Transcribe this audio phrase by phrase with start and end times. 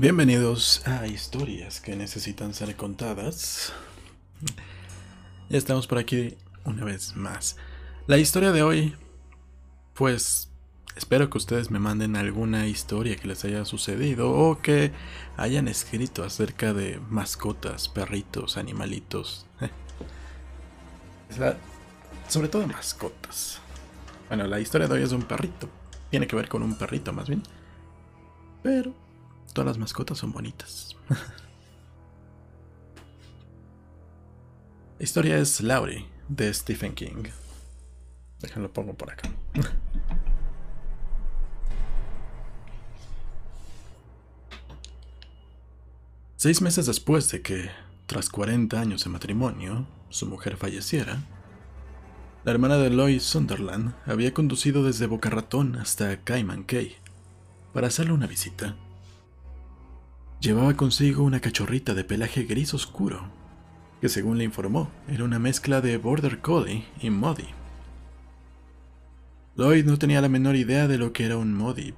[0.00, 3.72] Bienvenidos a historias que necesitan ser contadas.
[5.48, 7.56] Ya estamos por aquí una vez más.
[8.06, 8.94] La historia de hoy,
[9.94, 10.52] pues
[10.94, 14.92] espero que ustedes me manden alguna historia que les haya sucedido o que
[15.36, 19.46] hayan escrito acerca de mascotas, perritos, animalitos.
[22.28, 23.58] Sobre todo mascotas.
[24.28, 25.68] Bueno, la historia de hoy es de un perrito.
[26.08, 27.42] Tiene que ver con un perrito más bien.
[28.62, 29.07] Pero
[29.52, 30.96] todas las mascotas son bonitas.
[34.98, 37.24] La historia es Laurie de Stephen King.
[38.40, 39.30] Déjenlo pongo por acá.
[46.36, 47.70] Seis meses después de que,
[48.06, 51.20] tras 40 años de matrimonio, su mujer falleciera,
[52.44, 56.96] la hermana de Lloyd Sunderland había conducido desde Boca Ratón hasta Cayman Cay
[57.72, 58.76] para hacerle una visita.
[60.40, 63.28] Llevaba consigo una cachorrita de pelaje gris oscuro
[64.00, 67.48] que según le informó era una mezcla de Border Collie y Modi.
[69.56, 71.92] Lloyd no tenía la menor idea de lo que era un Modi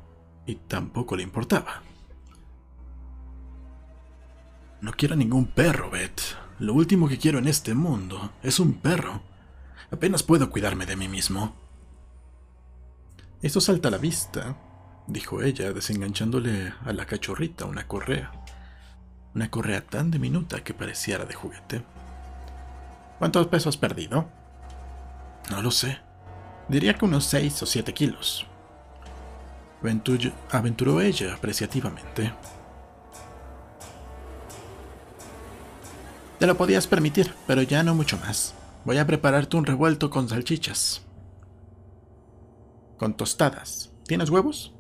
[0.46, 1.82] y tampoco le importaba.
[4.80, 6.22] No quiero ningún perro, Beth.
[6.58, 9.20] Lo último que quiero en este mundo es un perro.
[9.90, 11.54] Apenas puedo cuidarme de mí mismo.
[13.42, 14.56] Esto salta a la vista,
[15.06, 18.32] dijo ella, desenganchándole a la cachorrita una correa.
[19.34, 21.82] Una correa tan diminuta que pareciera de juguete.
[23.18, 24.28] ¿Cuántos pesos has perdido?
[25.50, 25.98] No lo sé.
[26.68, 28.46] Diría que unos 6 o 7 kilos.
[30.50, 32.32] aventuró ella apreciativamente.
[36.38, 38.54] Te lo podías permitir, pero ya no mucho más.
[38.84, 41.02] Voy a prepararte un revuelto con salchichas.
[42.96, 43.90] Con tostadas.
[44.06, 44.72] ¿Tienes huevos?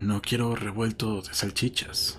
[0.00, 2.18] No quiero revuelto de salchichas,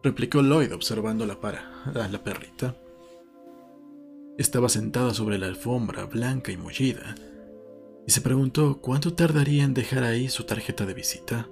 [0.00, 2.76] replicó Lloyd observando la para, la perrita.
[4.38, 7.16] Estaba sentada sobre la alfombra blanca y mullida,
[8.06, 11.48] y se preguntó cuánto tardaría en dejar ahí su tarjeta de visita.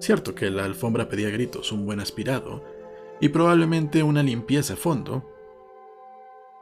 [0.00, 2.64] Cierto que la alfombra pedía gritos un buen aspirado
[3.20, 5.24] y probablemente una limpieza a fondo,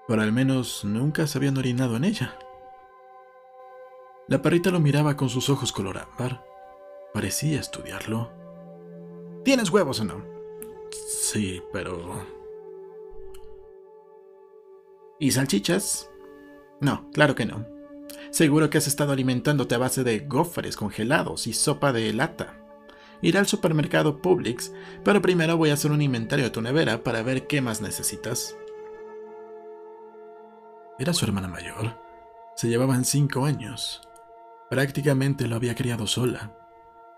[0.07, 2.37] pero al menos nunca se habían orinado en ella.
[4.29, 6.54] La perrita lo miraba con sus ojos color ámbar
[7.15, 8.33] Parecía estudiarlo.
[9.45, 10.25] ¿Tienes huevos o no?
[10.91, 12.27] Sí, pero...
[15.21, 16.11] ¿Y salchichas?
[16.81, 17.69] No, claro que no.
[18.31, 22.59] Seguro que has estado alimentándote a base de gofres congelados y sopa de lata.
[23.23, 24.73] Iré al supermercado Publix,
[25.05, 28.57] pero primero voy a hacer un inventario de tu nevera para ver qué más necesitas.
[30.99, 31.97] Era su hermana mayor.
[32.57, 34.03] Se llevaban cinco años.
[34.69, 36.59] Prácticamente lo había criado sola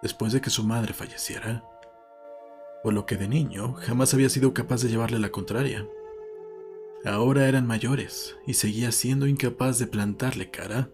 [0.06, 1.64] después de que su madre falleciera,
[2.84, 5.84] por lo que de niño jamás había sido capaz de llevarle la contraria.
[7.04, 10.90] Ahora eran mayores y seguía siendo incapaz de plantarle cara,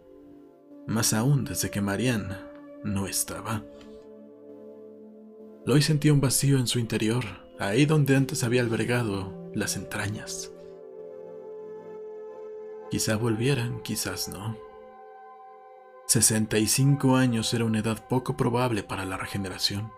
[0.87, 2.37] más aún desde que Marianne
[2.85, 3.63] no estaba.
[5.67, 7.25] Loy sentía un vacío en su interior,
[7.59, 10.51] ahí donde antes había albergado las entrañas.
[12.91, 14.57] Quizá volvieran, quizás no.
[16.13, 19.91] 65 años era una edad poco probable para la regeneración.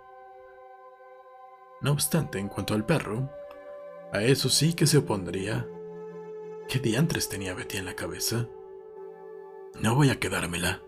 [1.81, 3.29] No obstante, en cuanto al perro,
[4.13, 5.67] a eso sí que se opondría.
[6.69, 8.47] ¿Qué diantres tenía Betty en la cabeza?
[9.81, 10.83] No voy a quedármela,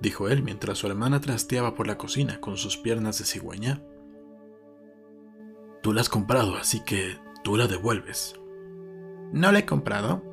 [0.00, 3.84] dijo él mientras su hermana trasteaba por la cocina con sus piernas de cigüeña.
[5.80, 8.34] Tú la has comprado, así que tú la devuelves.
[9.30, 10.24] No la he comprado,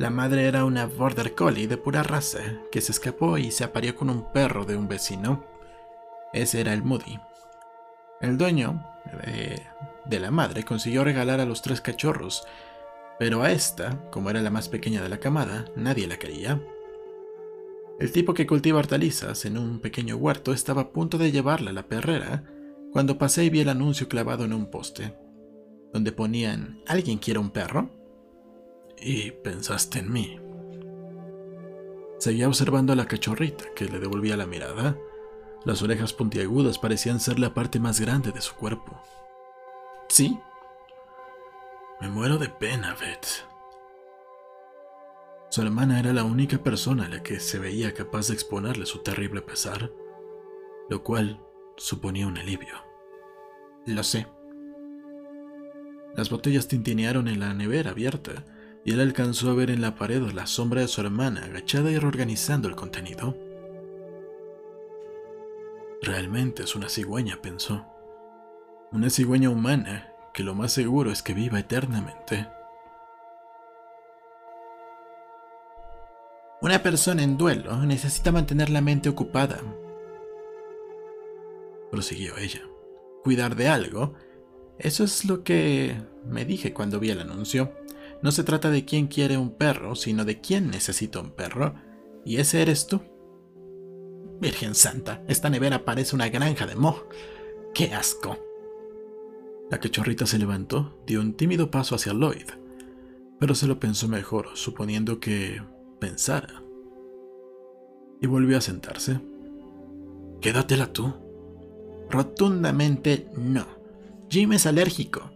[0.00, 2.38] la madre era una border collie de pura raza
[2.72, 5.44] que se escapó y se aparió con un perro de un vecino.
[6.32, 7.20] Ese era el Moody.
[8.22, 8.82] El dueño
[9.26, 9.62] de,
[10.06, 12.46] de la madre consiguió regalar a los tres cachorros,
[13.18, 16.58] pero a esta, como era la más pequeña de la camada, nadie la quería.
[17.98, 21.74] El tipo que cultiva hortalizas en un pequeño huerto estaba a punto de llevarla a
[21.74, 22.44] la perrera
[22.90, 25.14] cuando pasé y vi el anuncio clavado en un poste,
[25.92, 27.99] donde ponían ¿Alguien quiere un perro?
[29.00, 30.38] Y pensaste en mí.
[32.18, 34.98] Seguía observando a la cachorrita, que le devolvía la mirada.
[35.64, 39.00] Las orejas puntiagudas parecían ser la parte más grande de su cuerpo.
[40.08, 40.38] ¿Sí?
[42.00, 43.46] Me muero de pena, Beth.
[45.48, 48.98] Su hermana era la única persona a la que se veía capaz de exponerle su
[48.98, 49.90] terrible pesar,
[50.88, 51.40] lo cual
[51.76, 52.74] suponía un alivio.
[53.86, 54.26] Lo sé.
[56.14, 58.44] Las botellas tintinearon en la nevera abierta
[58.84, 61.98] y él alcanzó a ver en la pared la sombra de su hermana agachada y
[61.98, 63.36] reorganizando el contenido.
[66.02, 67.86] Realmente es una cigüeña, pensó.
[68.90, 72.48] Una cigüeña humana que lo más seguro es que viva eternamente.
[76.62, 79.60] Una persona en duelo necesita mantener la mente ocupada.
[81.90, 82.62] Prosiguió ella.
[83.22, 84.14] Cuidar de algo.
[84.78, 87.72] Eso es lo que me dije cuando vi el anuncio.
[88.22, 91.74] No se trata de quién quiere un perro, sino de quién necesita un perro.
[92.24, 93.00] Y ese eres tú.
[94.40, 97.08] Virgen Santa, esta nevera parece una granja de moho.
[97.74, 98.38] ¡Qué asco!
[99.70, 102.48] La cachorrita se levantó, dio un tímido paso hacia Lloyd,
[103.38, 105.62] pero se lo pensó mejor, suponiendo que
[106.00, 106.62] pensara.
[108.20, 109.20] Y volvió a sentarse.
[110.40, 111.14] Quédatela tú.
[112.10, 113.64] Rotundamente no.
[114.28, 115.30] Jim es alérgico.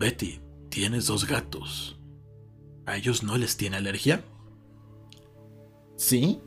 [0.00, 2.00] Betty, tienes dos gatos.
[2.86, 4.24] ¿A ellos no les tiene alergia?
[5.98, 6.40] Sí,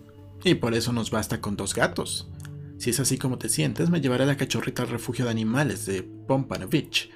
[0.44, 2.32] y por eso nos basta con dos gatos.
[2.80, 5.86] Si es así como te sientes, me llevaré a la cachorrita al refugio de animales
[5.86, 7.12] de Pompanovich.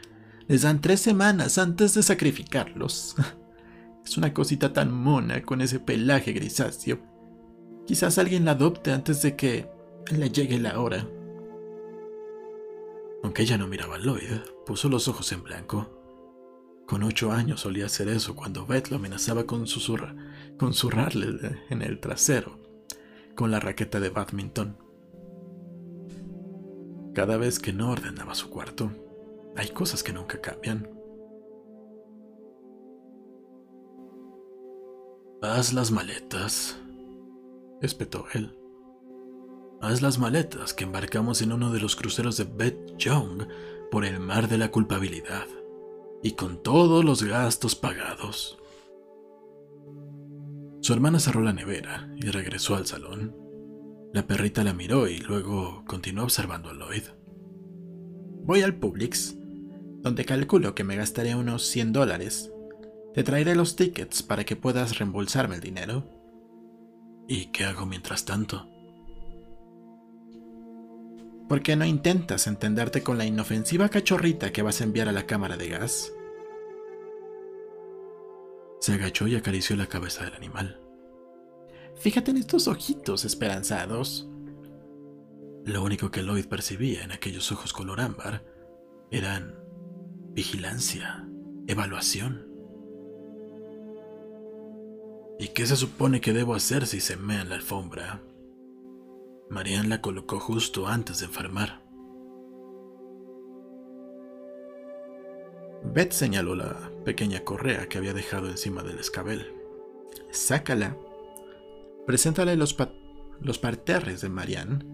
[0.48, 3.16] Les dan tres semanas antes de sacrificarlos.
[4.06, 7.00] Es una cosita tan mona con ese pelaje grisáceo.
[7.86, 9.70] Quizás alguien la adopte antes de que
[10.16, 11.06] le llegue la hora.
[13.22, 15.97] Aunque ella no miraba a Lloyd, puso los ojos en blanco.
[16.88, 20.16] Con ocho años solía hacer eso cuando Beth lo amenazaba con, susurra,
[20.72, 22.60] zurrarle en el trasero
[23.36, 24.78] con la raqueta de badminton.
[27.14, 28.90] Cada vez que no ordenaba su cuarto,
[29.58, 30.90] hay cosas que nunca cambian.
[35.42, 36.80] Haz las maletas,
[37.82, 38.58] espetó él.
[39.82, 43.46] Haz las maletas que embarcamos en uno de los cruceros de Beth Young
[43.92, 45.48] por el mar de la culpabilidad
[46.24, 48.58] y con todos los gastos pagados.
[50.82, 53.36] Su hermana cerró la nevera y regresó al salón.
[54.14, 57.04] La perrita la miró y luego continuó observando a Lloyd.
[58.44, 59.36] Voy al Publix,
[60.02, 62.52] donde calculo que me gastaré unos 100 dólares.
[63.14, 66.06] Te traeré los tickets para que puedas reembolsarme el dinero.
[67.28, 68.70] ¿Y qué hago mientras tanto?
[71.48, 75.26] ¿Por qué no intentas entenderte con la inofensiva cachorrita que vas a enviar a la
[75.26, 76.12] cámara de gas?
[78.82, 80.82] Se agachó y acarició la cabeza del animal.
[81.96, 84.30] Fíjate en estos ojitos esperanzados.
[85.64, 88.46] Lo único que Lloyd percibía en aquellos ojos color ámbar
[89.10, 89.56] eran
[90.32, 91.28] vigilancia,
[91.66, 92.46] evaluación.
[95.40, 98.22] ¿Y qué se supone que debo hacer si se mea en la alfombra?
[99.50, 101.82] Marianne la colocó justo antes de enfermar.
[105.84, 109.54] Beth señaló la pequeña correa que había dejado encima del escabel.
[110.32, 110.98] Sácala.
[112.06, 112.76] Preséntale los,
[113.40, 114.86] los parterres de Marianne,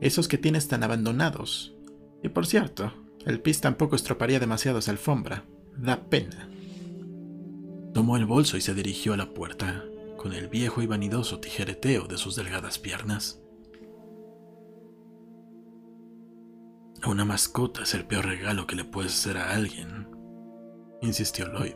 [0.00, 1.74] esos que tienes tan abandonados.
[2.22, 2.92] Y por cierto,
[3.24, 5.44] el pis tampoco estroparía demasiado esa alfombra.
[5.76, 6.50] Da pena.
[7.94, 9.84] Tomó el bolso y se dirigió a la puerta,
[10.18, 13.40] con el viejo y vanidoso tijereteo de sus delgadas piernas.
[17.04, 20.08] Una mascota es el peor regalo que le puedes hacer a alguien,
[21.02, 21.74] insistió Lloyd.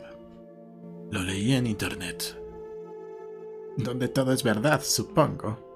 [1.10, 2.36] Lo leí en internet.
[3.76, 5.68] Donde todo es verdad, supongo.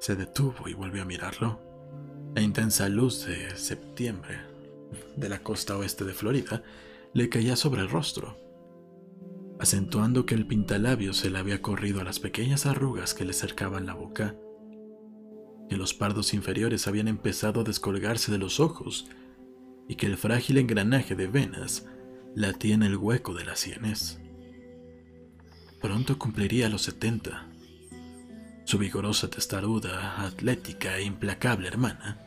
[0.00, 1.60] Se detuvo y volvió a mirarlo.
[2.34, 4.40] La intensa luz de septiembre
[5.16, 6.62] de la costa oeste de Florida
[7.12, 8.36] le caía sobre el rostro,
[9.60, 13.86] acentuando que el pintalabio se le había corrido a las pequeñas arrugas que le cercaban
[13.86, 14.34] la boca
[15.68, 19.08] que los pardos inferiores habían empezado a descolgarse de los ojos
[19.88, 21.86] y que el frágil engranaje de venas
[22.34, 24.20] latía en el hueco de las sienes.
[25.80, 27.48] Pronto cumpliría los setenta.
[28.64, 32.26] Su vigorosa testaruda, atlética e implacable hermana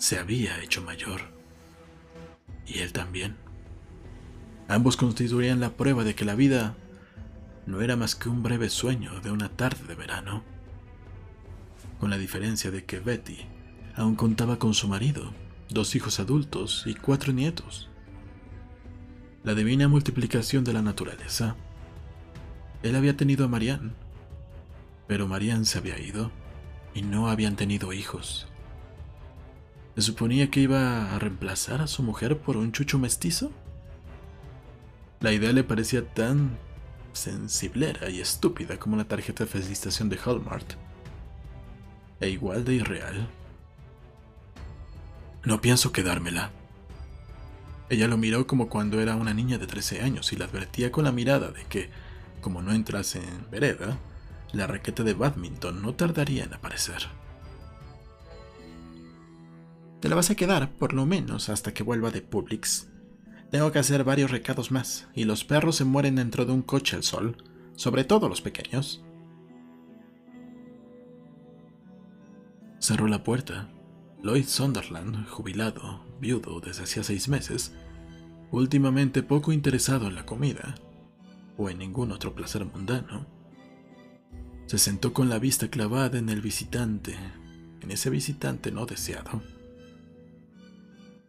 [0.00, 1.20] se había hecho mayor.
[2.66, 3.36] Y él también.
[4.68, 6.76] Ambos constituían la prueba de que la vida
[7.66, 10.42] no era más que un breve sueño de una tarde de verano
[12.00, 13.36] con la diferencia de que Betty
[13.94, 15.32] aún contaba con su marido,
[15.68, 17.90] dos hijos adultos y cuatro nietos.
[19.44, 21.56] La divina multiplicación de la naturaleza.
[22.82, 23.92] Él había tenido a Marianne,
[25.06, 26.32] pero Marianne se había ido
[26.94, 28.48] y no habían tenido hijos.
[29.94, 33.52] ¿Se suponía que iba a reemplazar a su mujer por un chucho mestizo?
[35.20, 36.56] La idea le parecía tan
[37.12, 40.78] sensiblera y estúpida como una tarjeta de felicitación de Hallmark
[42.20, 43.28] e igual de irreal.
[45.44, 46.50] No pienso quedármela.
[47.88, 51.04] Ella lo miró como cuando era una niña de 13 años y la advertía con
[51.04, 51.90] la mirada de que,
[52.40, 53.98] como no entrase en vereda,
[54.52, 57.08] la raqueta de badminton no tardaría en aparecer.
[60.00, 62.88] Te la vas a quedar, por lo menos, hasta que vuelva de Publix.
[63.50, 66.96] Tengo que hacer varios recados más, y los perros se mueren dentro de un coche
[66.96, 67.36] al sol,
[67.76, 69.02] sobre todo los pequeños.
[72.80, 73.68] Cerró la puerta.
[74.22, 77.74] Lloyd Sunderland, jubilado, viudo desde hacía seis meses,
[78.50, 80.74] últimamente poco interesado en la comida,
[81.58, 83.26] o en ningún otro placer mundano,
[84.64, 87.16] se sentó con la vista clavada en el visitante,
[87.82, 89.42] en ese visitante no deseado,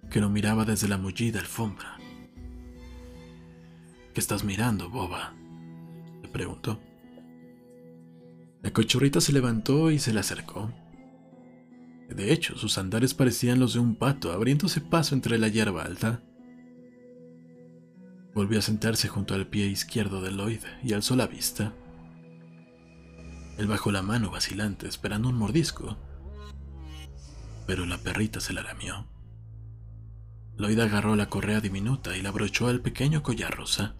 [0.09, 1.97] que lo miraba desde la mullida alfombra.
[4.13, 5.33] ¿Qué estás mirando, boba?
[6.21, 6.79] le preguntó.
[8.61, 10.71] La cochorrita se levantó y se le acercó.
[12.15, 16.21] De hecho, sus andares parecían los de un pato, abriéndose paso entre la hierba alta.
[18.33, 21.73] Volvió a sentarse junto al pie izquierdo de Lloyd y alzó la vista.
[23.57, 25.97] Él bajó la mano vacilante, esperando un mordisco,
[27.65, 29.07] pero la perrita se la lamió.
[30.57, 33.95] Lloyd agarró la correa diminuta y la abrochó al pequeño collar rosa.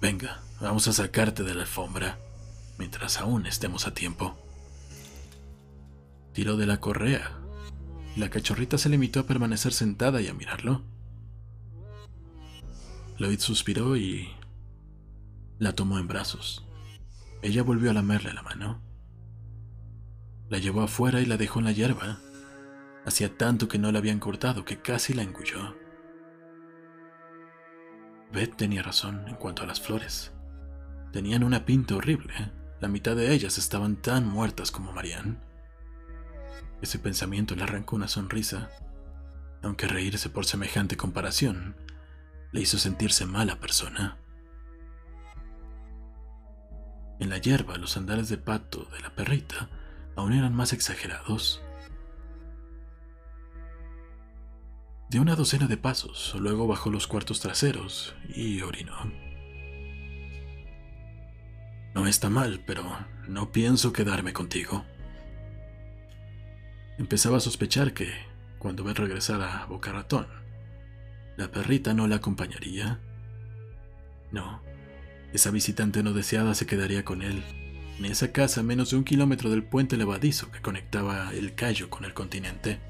[0.00, 2.18] Venga, vamos a sacarte de la alfombra,
[2.78, 4.43] mientras aún estemos a tiempo.
[6.34, 7.38] Tiró de la correa.
[8.16, 10.82] La cachorrita se limitó a permanecer sentada y a mirarlo.
[13.18, 14.28] Lloyd suspiró y
[15.60, 16.66] la tomó en brazos.
[17.40, 18.82] Ella volvió a lamerle la mano.
[20.48, 22.18] La llevó afuera y la dejó en la hierba.
[23.06, 25.76] Hacía tanto que no la habían cortado que casi la engulló.
[28.32, 30.32] Beth tenía razón en cuanto a las flores.
[31.12, 32.34] Tenían una pinta horrible.
[32.80, 35.53] La mitad de ellas estaban tan muertas como Marianne.
[36.84, 38.68] Ese pensamiento le arrancó una sonrisa,
[39.62, 41.76] aunque reírse por semejante comparación
[42.52, 44.18] le hizo sentirse mala persona.
[47.20, 49.70] En la hierba, los andares de pato de la perrita
[50.14, 51.62] aún eran más exagerados.
[55.08, 59.10] Dio una docena de pasos, luego bajó los cuartos traseros y orinó.
[61.94, 62.84] No está mal, pero
[63.26, 64.84] no pienso quedarme contigo.
[66.98, 68.12] Empezaba a sospechar que,
[68.58, 70.26] cuando ve regresar a Boca Ratón,
[71.36, 73.00] la perrita no la acompañaría.
[74.30, 74.62] No,
[75.32, 77.42] esa visitante no deseada se quedaría con él,
[77.98, 81.90] en esa casa a menos de un kilómetro del puente levadizo que conectaba el Cayo
[81.90, 82.80] con el continente.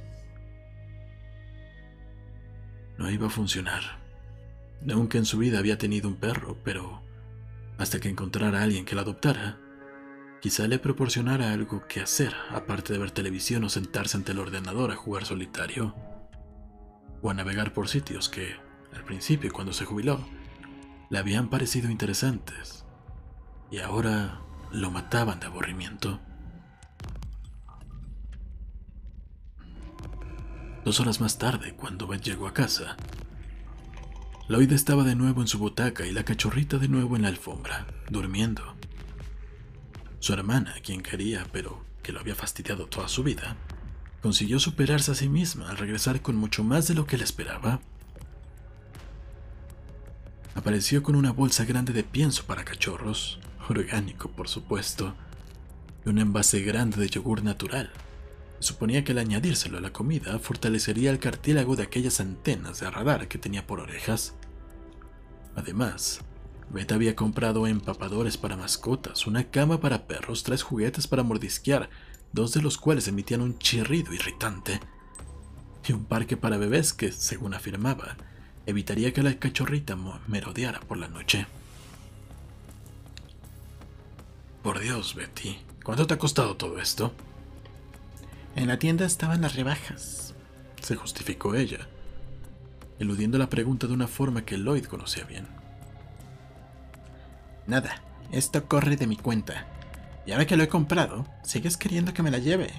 [2.99, 4.05] No iba a funcionar.
[4.83, 7.03] Nunca en su vida había tenido un perro, pero
[7.79, 9.59] hasta que encontrara a alguien que la adoptara,
[10.45, 14.93] quizá le proporcionara algo que hacer, aparte de ver televisión o sentarse ante el ordenador
[14.93, 15.95] a jugar solitario,
[17.23, 18.55] o a navegar por sitios que,
[18.95, 20.21] al principio, cuando se jubiló,
[21.09, 22.85] le habían parecido interesantes,
[23.71, 26.21] y ahora lo mataban de aburrimiento.
[30.85, 32.99] Dos horas más tarde, cuando Beth llegó a casa,
[34.51, 37.87] Lloyd estaba de nuevo en su butaca y la cachorrita de nuevo en la alfombra,
[38.11, 38.74] durmiendo.
[40.25, 43.59] Su hermana, quien quería, pero que lo había fastidiado toda su vida,
[44.23, 47.83] consiguió superarse a sí misma al regresar con mucho más de lo que él esperaba.
[50.55, 53.39] Apareció con una bolsa grande de pienso para cachorros,
[53.69, 55.15] orgánico por supuesto,
[56.07, 57.93] y un envase grande de yogur natural.
[58.61, 63.29] Suponía que al añadírselo a la comida fortalecería el cartílago de aquellas antenas de radar
[63.29, 64.33] que tenía por orejas.
[65.55, 66.23] Además,
[66.75, 71.89] Beth había comprado empapadores para mascotas, una cama para perros, tres juguetes para mordisquear,
[72.33, 74.81] dos de los cuales emitían un chirrido irritante,
[75.87, 78.17] y un parque para bebés que, según afirmaba,
[78.67, 81.47] evitaría que la cachorrita merodeara por la noche.
[84.65, 87.13] Por Dios, Betty, ¿cuánto te ha costado todo esto?
[88.57, 90.35] En la tienda estaban las rebajas,
[90.83, 91.87] se justificó ella,
[92.99, 95.64] eludiendo la pregunta de una forma que Lloyd conocía bien.
[97.67, 99.67] Nada, esto corre de mi cuenta.
[100.27, 102.73] Ya ve que lo he comprado, sigues queriendo que me la lleve.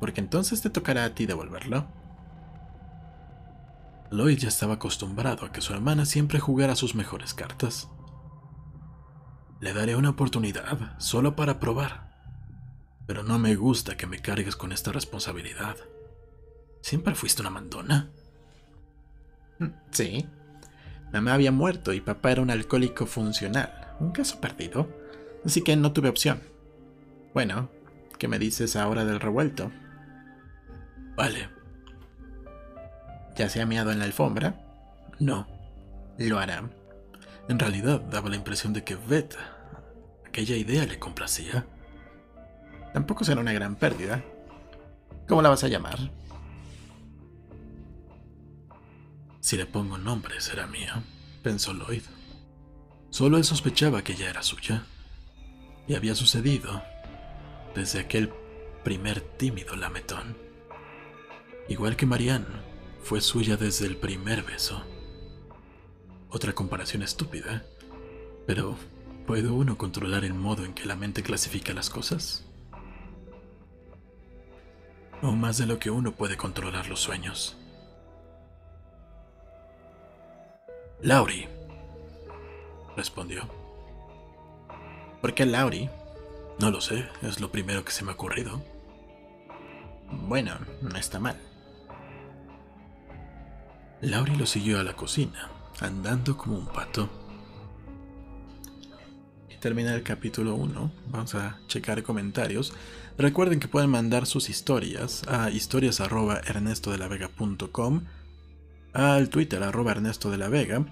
[0.00, 1.86] Porque entonces te tocará a ti devolverlo.
[4.10, 7.88] Lloyd ya estaba acostumbrado a que su hermana siempre jugara sus mejores cartas.
[9.60, 12.10] Le daré una oportunidad, solo para probar.
[13.06, 15.76] Pero no me gusta que me cargues con esta responsabilidad.
[16.82, 18.10] ¿Siempre fuiste una mandona?
[19.92, 20.26] Sí,
[21.12, 24.88] Mamá había muerto y papá era un alcohólico funcional, un caso perdido,
[25.44, 26.40] así que no tuve opción.
[27.34, 27.70] Bueno,
[28.18, 29.70] ¿qué me dices ahora del revuelto?
[31.16, 31.50] Vale.
[33.36, 34.60] ¿Ya se ha meado en la alfombra?
[35.18, 35.46] No,
[36.18, 36.70] lo hará.
[37.48, 39.36] En realidad daba la impresión de que Beth
[40.26, 41.66] aquella idea le complacía.
[42.94, 44.22] Tampoco será una gran pérdida.
[45.28, 45.98] ¿Cómo la vas a llamar?
[49.42, 51.02] Si le pongo nombre será mía,
[51.42, 52.04] pensó Lloyd.
[53.10, 54.86] Solo él sospechaba que ya era suya.
[55.88, 56.80] Y había sucedido
[57.74, 58.32] desde aquel
[58.84, 60.36] primer tímido lametón.
[61.68, 62.46] Igual que Marianne,
[63.02, 64.84] fue suya desde el primer beso.
[66.30, 67.66] Otra comparación estúpida,
[68.46, 68.76] pero
[69.26, 72.46] ¿puede uno controlar el modo en que la mente clasifica las cosas?
[75.20, 77.56] O más de lo que uno puede controlar los sueños.
[81.02, 81.46] Lauri,
[82.96, 83.46] respondió.
[85.20, 85.90] ¿Por qué Lauri?
[86.60, 88.62] No lo sé, es lo primero que se me ha ocurrido.
[90.12, 91.36] Bueno, no está mal.
[94.00, 97.08] Lauri lo siguió a la cocina, andando como un pato.
[99.50, 100.92] Y termina el capítulo 1.
[101.08, 102.72] Vamos a checar comentarios.
[103.18, 108.04] Recuerden que pueden mandar sus historias a historias.ernestodelavega.com,
[108.92, 110.84] al Twitter arroba Ernesto de la Vega,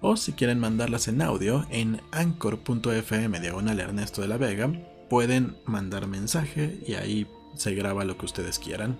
[0.00, 4.70] o si quieren mandarlas en audio en anchor.fm diagonal Ernesto de la Vega,
[5.08, 8.98] pueden mandar mensaje y ahí se graba lo que ustedes quieran.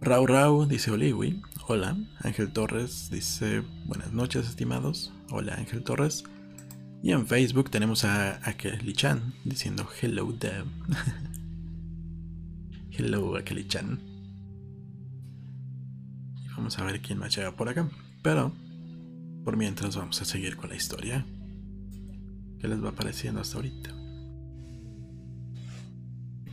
[0.00, 1.96] Rau Rau dice Oliwi, hola.
[2.20, 6.24] Ángel Torres dice buenas noches estimados, hola Ángel Torres.
[7.02, 10.66] Y en Facebook tenemos a Akeli-chan diciendo hello Deb.
[12.96, 13.98] hello Akeli-chan.
[16.42, 17.88] Y vamos a ver quién más llega por acá.
[18.22, 18.52] Pero
[19.44, 21.24] por mientras vamos a seguir con la historia.
[22.60, 23.90] ¿Qué les va apareciendo hasta ahorita?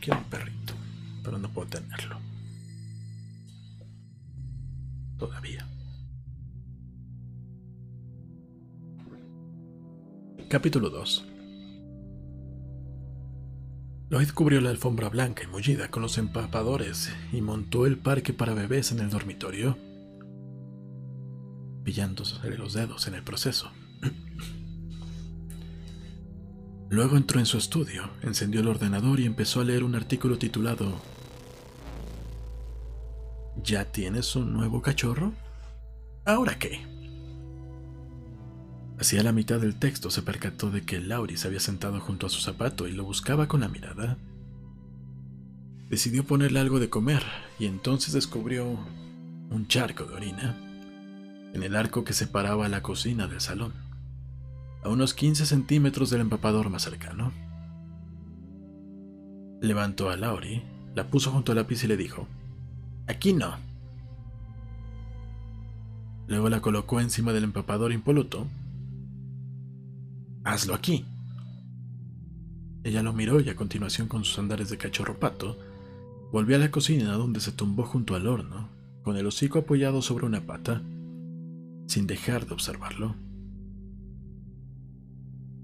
[0.00, 0.74] Quiero un perrito,
[1.22, 2.18] pero no puedo tenerlo.
[5.18, 5.66] Todavía.
[10.48, 11.31] Capítulo 2
[14.12, 18.52] Lloyd cubrió la alfombra blanca y mullida con los empapadores y montó el parque para
[18.52, 19.78] bebés en el dormitorio
[21.82, 23.72] pillándose los dedos en el proceso.
[26.90, 31.00] Luego entró en su estudio, encendió el ordenador y empezó a leer un artículo titulado
[33.64, 35.32] ¿Ya tienes un nuevo cachorro?
[36.26, 36.91] ¿Ahora qué?
[39.02, 42.30] Hacia la mitad del texto se percató de que Laurie se había sentado junto a
[42.30, 44.16] su zapato y lo buscaba con la mirada.
[45.90, 47.24] Decidió ponerle algo de comer
[47.58, 48.64] y entonces descubrió
[49.50, 50.56] un charco de orina
[51.52, 53.72] en el arco que separaba la cocina del salón,
[54.84, 57.32] a unos 15 centímetros del empapador más cercano.
[59.60, 60.62] Levantó a Laurie,
[60.94, 62.28] la puso junto al lápiz y le dijo,
[63.08, 63.56] Aquí no.
[66.28, 68.46] Luego la colocó encima del empapador impoluto.
[70.44, 71.04] Hazlo aquí.
[72.84, 75.58] Ella lo miró y a continuación con sus andares de cachorro pato,
[76.32, 78.68] volvió a la cocina donde se tumbó junto al horno,
[79.02, 80.82] con el hocico apoyado sobre una pata
[81.86, 83.14] sin dejar de observarlo.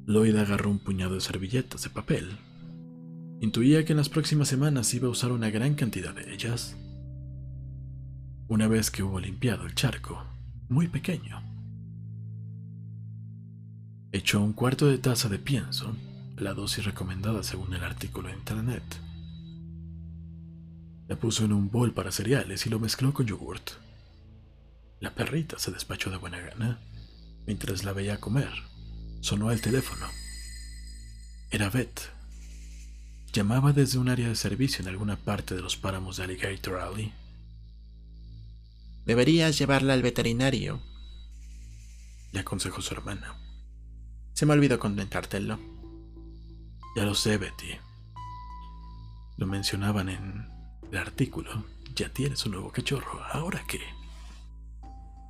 [0.06, 2.38] Lloyd agarró un puñado de servilletas de papel.
[3.40, 6.76] Intuía que en las próximas semanas iba a usar una gran cantidad de ellas.
[8.46, 10.22] Una vez que hubo limpiado el charco,
[10.68, 11.42] muy pequeño,
[14.12, 15.94] echó un cuarto de taza de pienso,
[16.36, 18.82] la dosis recomendada según el artículo de internet.
[21.08, 23.70] La puso en un bol para cereales y lo mezcló con yogurt.
[25.00, 26.80] La perrita se despachó de buena gana.
[27.46, 28.52] Mientras la veía comer,
[29.20, 30.06] sonó el teléfono.
[31.50, 32.10] Era Beth.
[33.32, 37.12] Llamaba desde un área de servicio en alguna parte de los páramos de Alligator Alley.
[39.06, 40.82] Deberías llevarla al veterinario,
[42.32, 43.47] le aconsejó su hermana.
[44.38, 45.58] Se me olvidó comentártelo.
[46.94, 47.72] Ya lo sé, Betty.
[49.36, 50.46] Lo mencionaban en
[50.92, 51.64] el artículo.
[51.96, 53.20] Ya tienes un nuevo cachorro.
[53.32, 53.80] ¿Ahora qué?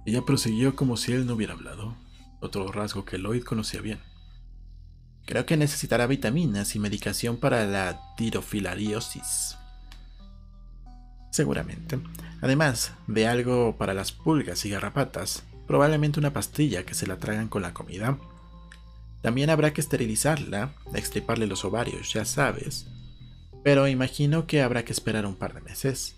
[0.04, 1.96] Ella prosiguió como si él no hubiera hablado,
[2.40, 3.98] otro rasgo que Lloyd conocía bien.
[5.24, 9.56] Creo que necesitará vitaminas y medicación para la tirofilariosis.
[11.30, 11.98] Seguramente.
[12.42, 17.48] Además de algo para las pulgas y garrapatas, probablemente una pastilla que se la tragan
[17.48, 18.18] con la comida.
[19.28, 22.86] También habrá que esterilizarla, extirparle los ovarios, ya sabes.
[23.62, 26.16] Pero imagino que habrá que esperar un par de meses.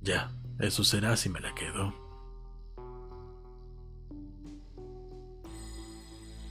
[0.00, 1.94] Ya, eso será si me la quedo.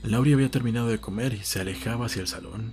[0.04, 2.72] Laurie había terminado de comer y se alejaba hacia el salón.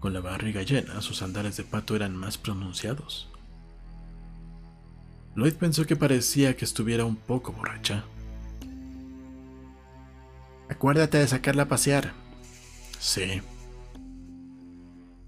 [0.00, 3.28] Con la barriga llena, sus andares de pato eran más pronunciados.
[5.36, 8.02] Lloyd pensó que parecía que estuviera un poco borracha.
[10.70, 12.12] Acuérdate de sacarla a pasear.
[13.00, 13.42] Sí.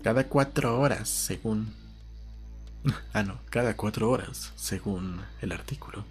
[0.02, 1.74] Cada cuatro horas, según...
[3.12, 6.04] Ah, no, cada cuatro horas, según el artículo.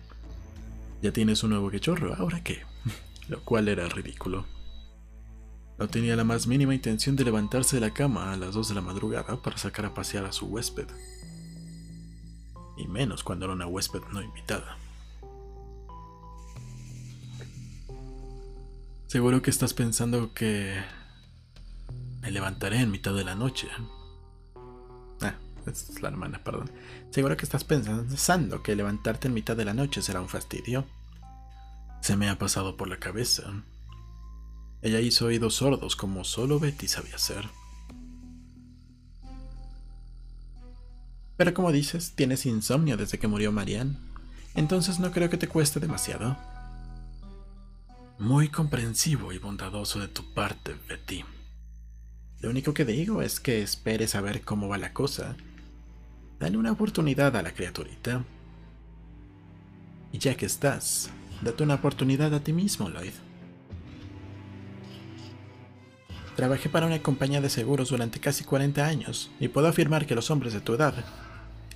[1.01, 2.63] Ya tienes un nuevo quechorro, ¿ahora qué?
[3.29, 4.45] Lo cual era ridículo.
[5.79, 8.75] No tenía la más mínima intención de levantarse de la cama a las dos de
[8.75, 10.87] la madrugada para sacar a pasear a su huésped.
[12.77, 14.77] Y menos cuando era una huésped no invitada.
[19.11, 20.81] Seguro que estás pensando que
[22.21, 23.67] me levantaré en mitad de la noche.
[25.19, 25.35] Ah,
[25.67, 26.71] es la hermana, perdón.
[27.09, 30.85] Seguro que estás pensando que levantarte en mitad de la noche será un fastidio.
[31.99, 33.51] Se me ha pasado por la cabeza.
[34.81, 37.49] Ella hizo oídos sordos como solo Betty sabía hacer.
[41.35, 43.97] Pero como dices, tienes insomnio desde que murió Marianne,
[44.55, 46.37] entonces no creo que te cueste demasiado.
[48.21, 51.25] Muy comprensivo y bondadoso de tu parte, Betty.
[52.39, 55.35] Lo único que digo es que esperes a ver cómo va la cosa.
[56.39, 58.23] Dale una oportunidad a la criaturita.
[60.11, 61.09] Y ya que estás,
[61.41, 63.13] date una oportunidad a ti mismo, Lloyd.
[66.35, 70.29] Trabajé para una compañía de seguros durante casi 40 años y puedo afirmar que los
[70.29, 70.93] hombres de tu edad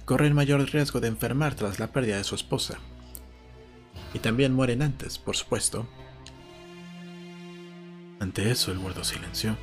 [0.05, 2.77] corren mayor riesgo de enfermar tras la pérdida de su esposa.
[4.13, 5.87] Y también mueren antes, por supuesto.
[8.19, 9.57] Ante eso el muerto silenció.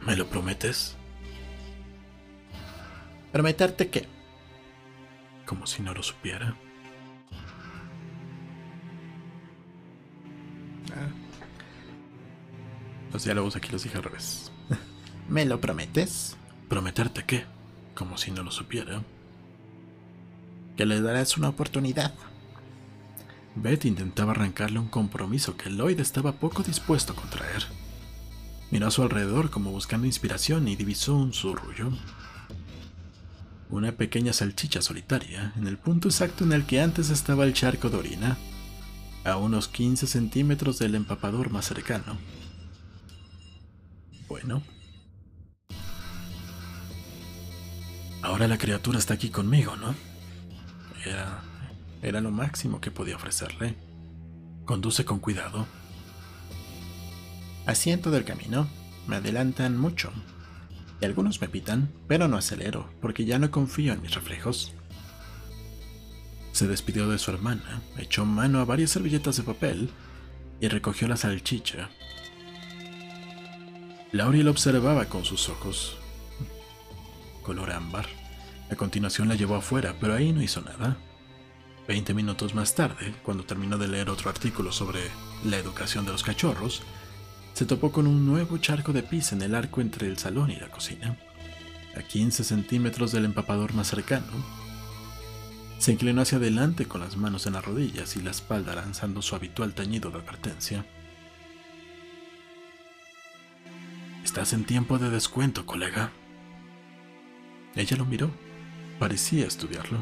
[0.00, 0.96] ¿Me lo prometes?
[3.30, 4.08] ¿Prometerte qué?
[5.46, 6.56] Como si no lo supiera.
[10.90, 11.08] Ah.
[13.12, 14.50] Los diálogos aquí los dije al revés.
[15.28, 16.36] ¿Me lo prometes?
[16.68, 17.44] ¿Prometerte qué?
[17.94, 19.02] Como si no lo supiera.
[20.76, 22.14] Que le darás una oportunidad.
[23.54, 27.64] Beth intentaba arrancarle un compromiso que Lloyd estaba poco dispuesto a contraer.
[28.70, 31.90] Miró a su alrededor como buscando inspiración y divisó un zurrullo.
[33.68, 37.90] Una pequeña salchicha solitaria, en el punto exacto en el que antes estaba el charco
[37.90, 38.38] de orina,
[39.24, 42.16] a unos 15 centímetros del empapador más cercano.
[44.28, 44.62] Bueno.
[48.22, 49.94] Ahora la criatura está aquí conmigo, ¿no?
[51.04, 51.42] Era,
[52.02, 53.76] era lo máximo que podía ofrecerle.
[54.64, 55.66] Conduce con cuidado.
[57.66, 58.68] Asiento del camino.
[59.06, 60.12] Me adelantan mucho.
[61.00, 64.74] Y algunos me pitan, pero no acelero, porque ya no confío en mis reflejos.
[66.52, 69.90] Se despidió de su hermana, echó mano a varias servilletas de papel
[70.60, 71.88] y recogió la salchicha.
[74.12, 75.96] Laurie lo observaba con sus ojos.
[77.42, 78.06] Color ámbar.
[78.70, 80.98] A continuación la llevó afuera, pero ahí no hizo nada.
[81.86, 85.00] Veinte minutos más tarde, cuando terminó de leer otro artículo sobre
[85.44, 86.82] la educación de los cachorros,
[87.54, 90.56] se topó con un nuevo charco de pis en el arco entre el salón y
[90.56, 91.18] la cocina,
[91.96, 94.26] a 15 centímetros del empapador más cercano.
[95.78, 99.34] Se inclinó hacia adelante con las manos en las rodillas y la espalda lanzando su
[99.34, 100.86] habitual tañido de advertencia.
[104.22, 106.12] Estás en tiempo de descuento, colega.
[107.74, 108.30] Ella lo miró.
[109.00, 109.98] Parecía estudiarlo.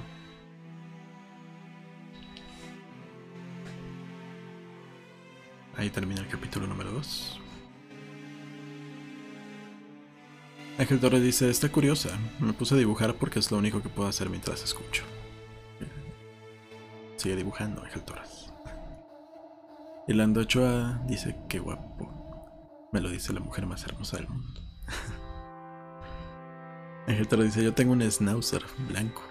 [5.80, 7.40] Ahí termina el capítulo número 2.
[10.76, 14.06] Ángel Torres dice, está curiosa, me puse a dibujar porque es lo único que puedo
[14.06, 15.04] hacer mientras escucho.
[17.16, 18.52] Sigue dibujando Ángel Torres.
[20.06, 22.90] Y Lando Ochoa dice, qué guapo.
[22.92, 24.60] Me lo dice la mujer más hermosa del mundo.
[27.06, 29.29] Ángel Torres dice, yo tengo un schnauzer blanco.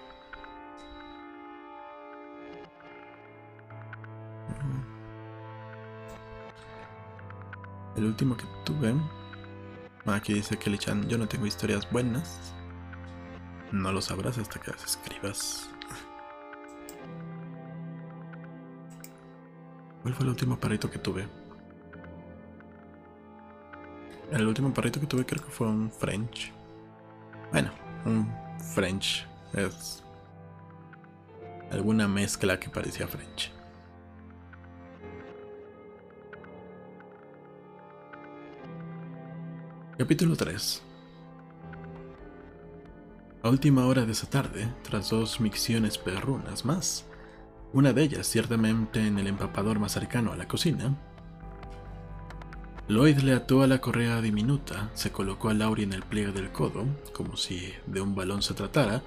[7.96, 8.94] El último que tuve.
[10.06, 12.54] Aquí dice que Chan, yo no tengo historias buenas.
[13.72, 15.68] No lo sabrás hasta que las escribas.
[20.02, 21.28] ¿Cuál fue el último perrito que tuve?
[24.32, 26.52] El último perrito que tuve creo que fue un French.
[27.52, 27.70] Bueno,
[28.04, 28.32] un
[28.74, 30.02] French es
[31.70, 33.52] alguna mezcla que parecía French.
[40.00, 40.82] Capítulo 3
[43.42, 47.04] A última hora de esa tarde, tras dos micciones perrunas más,
[47.74, 50.96] una de ellas ciertamente en el empapador más cercano a la cocina,
[52.88, 56.50] Lloyd le ató a la correa diminuta, se colocó a Laurie en el pliegue del
[56.50, 59.02] codo, como si de un balón se tratara,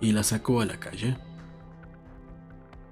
[0.00, 1.16] y la sacó a la calle.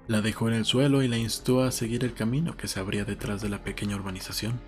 [0.09, 3.05] La dejó en el suelo y la instó a seguir el camino que se abría
[3.05, 4.59] detrás de la pequeña urbanización.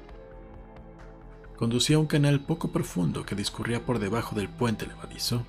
[1.62, 5.46] Conducía a un canal poco profundo que discurría por debajo del puente levadizo.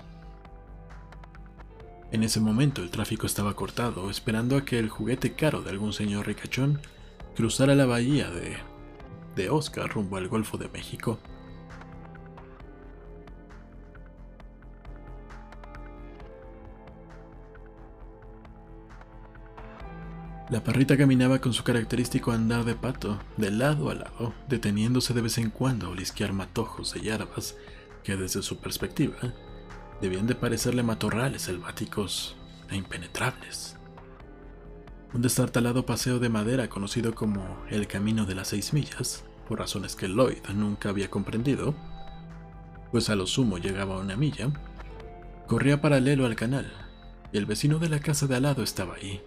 [2.11, 5.94] En ese momento el tráfico estaba cortado, esperando a que el juguete caro de algún
[5.94, 6.83] señor ricachón
[7.35, 8.59] cruzara la bahía de,
[9.37, 11.18] de Oscar rumbo al Golfo de México.
[20.52, 25.22] La perrita caminaba con su característico andar de pato, de lado a lado, deteniéndose de
[25.22, 27.56] vez en cuando a olisquear matojos de hierbas
[28.04, 29.16] que desde su perspectiva
[30.02, 32.36] debían de parecerle matorrales selváticos
[32.68, 33.78] e impenetrables.
[35.14, 39.96] Un destartalado paseo de madera conocido como el Camino de las Seis Millas, por razones
[39.96, 41.74] que Lloyd nunca había comprendido,
[42.90, 44.50] pues a lo sumo llegaba a una milla,
[45.46, 46.70] corría paralelo al canal,
[47.32, 49.22] y el vecino de la casa de al lado estaba ahí,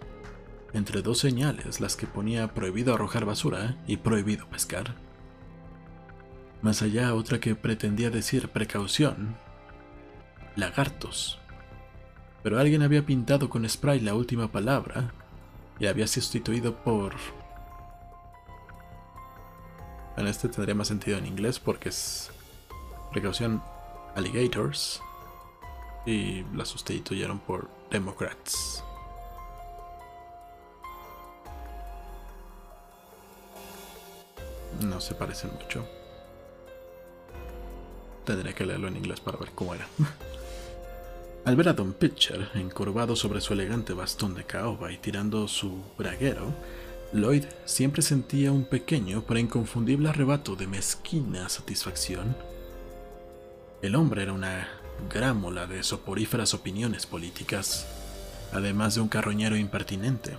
[0.76, 4.94] entre dos señales las que ponía prohibido arrojar basura y prohibido pescar.
[6.60, 9.36] Más allá otra que pretendía decir precaución,
[10.54, 11.38] lagartos.
[12.42, 15.12] Pero alguien había pintado con spray la última palabra
[15.78, 17.14] y había sustituido por...
[20.18, 22.30] En este tendría más sentido en inglés porque es
[23.12, 23.62] precaución
[24.14, 25.00] alligators
[26.04, 28.85] y la sustituyeron por democrats.
[34.80, 35.86] No se parecen mucho.
[38.24, 39.86] Tendría que leerlo en inglés para ver cómo era.
[41.44, 45.80] Al ver a Don Pitcher encorvado sobre su elegante bastón de caoba y tirando su
[45.96, 46.52] braguero,
[47.12, 52.36] Lloyd siempre sentía un pequeño pero inconfundible arrebato de mezquina satisfacción.
[53.80, 54.68] El hombre era una
[55.08, 57.86] grámola de soporíferas opiniones políticas,
[58.52, 60.36] además de un carroñero impertinente.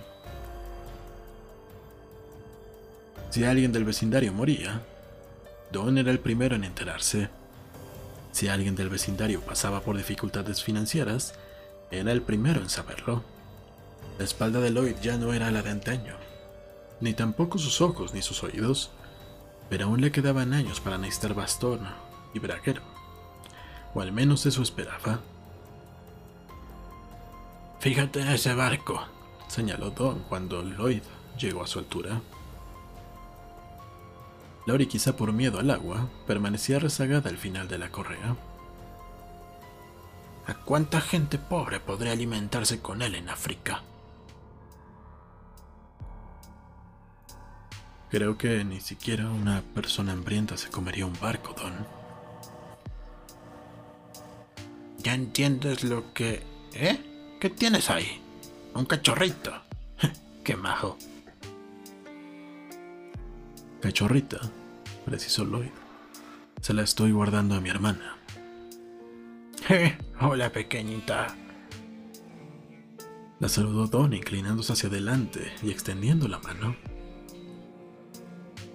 [3.30, 4.82] Si alguien del vecindario moría,
[5.70, 7.28] Don era el primero en enterarse.
[8.32, 11.34] Si alguien del vecindario pasaba por dificultades financieras,
[11.90, 13.22] era el primero en saberlo.
[14.18, 16.14] La espalda de Lloyd ya no era la de antaño,
[17.00, 18.90] ni tampoco sus ojos ni sus oídos,
[19.68, 21.80] pero aún le quedaban años para necesitar bastón
[22.32, 22.82] y braguero,
[23.94, 25.20] o al menos eso esperaba.
[27.80, 29.04] Fíjate en ese barco,
[29.48, 31.02] señaló Don cuando Lloyd
[31.38, 32.20] llegó a su altura.
[34.68, 38.36] Laurie, quizá por miedo al agua, permanecía rezagada al final de la correa.
[40.46, 43.82] ¿A cuánta gente pobre podría alimentarse con él en África?
[48.10, 51.72] Creo que ni siquiera una persona hambrienta se comería un barco, Don.
[54.98, 56.42] ¿Ya entiendes lo que...
[56.74, 57.38] ¿Eh?
[57.40, 58.20] ¿Qué tienes ahí?
[58.74, 59.50] Un cachorrito.
[60.44, 60.98] ¡Qué majo!
[63.80, 64.40] Cachorrita,
[65.08, 65.70] precisó Lloyd.
[66.60, 68.18] Se la estoy guardando a mi hermana.
[70.20, 71.34] hola, pequeñita.
[73.40, 76.76] La saludó Don inclinándose hacia adelante y extendiendo la mano.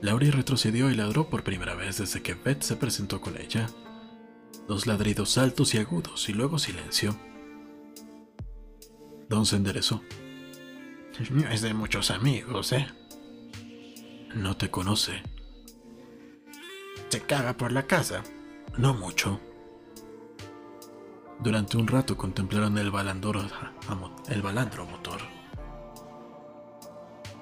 [0.02, 3.68] Laurie retrocedió y ladró por primera vez desde que Beth se presentó con ella.
[4.68, 7.16] Dos ladridos altos y agudos y luego silencio.
[9.30, 10.02] Don se enderezó.
[11.52, 12.88] Es de muchos amigos, ¿eh?
[14.34, 15.22] No te conoce.
[17.14, 18.24] Se caga por la casa.
[18.76, 19.40] No mucho.
[21.42, 25.20] Durante un rato contemplaron el, el balandro motor.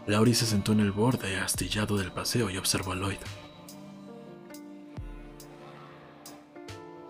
[0.07, 3.19] Laurie se sentó en el borde astillado del paseo y observó a Lloyd.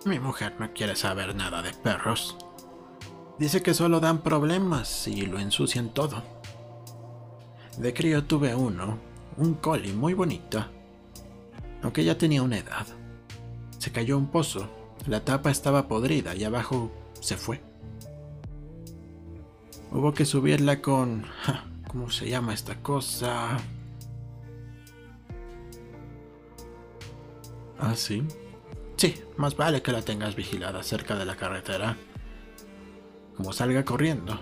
[0.05, 2.37] Mi mujer no quiere saber nada de perros.
[3.39, 6.21] Dice que solo dan problemas y lo ensucian todo.
[7.79, 8.99] De crío tuve uno
[9.37, 10.63] un collie muy bonito,
[11.81, 12.87] aunque ya tenía una edad.
[13.77, 14.69] Se cayó un pozo,
[15.07, 17.61] la tapa estaba podrida y abajo se fue.
[19.91, 21.25] Hubo que subirla con...
[21.87, 23.57] ¿Cómo se llama esta cosa?
[27.77, 28.23] ¿Ah, sí?
[28.95, 31.97] Sí, más vale que la tengas vigilada cerca de la carretera.
[33.35, 34.39] Como salga corriendo.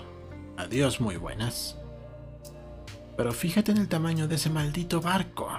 [0.57, 1.77] Adiós, muy buenas.
[3.17, 5.49] Pero fíjate en el tamaño de ese maldito barco.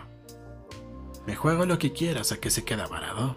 [1.26, 3.36] Me juego lo que quieras a que se queda varado.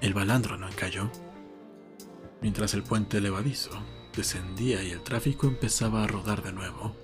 [0.00, 1.10] El balandro no encalló.
[2.42, 3.70] Mientras el puente levadizo
[4.14, 6.94] descendía y el tráfico empezaba a rodar de nuevo.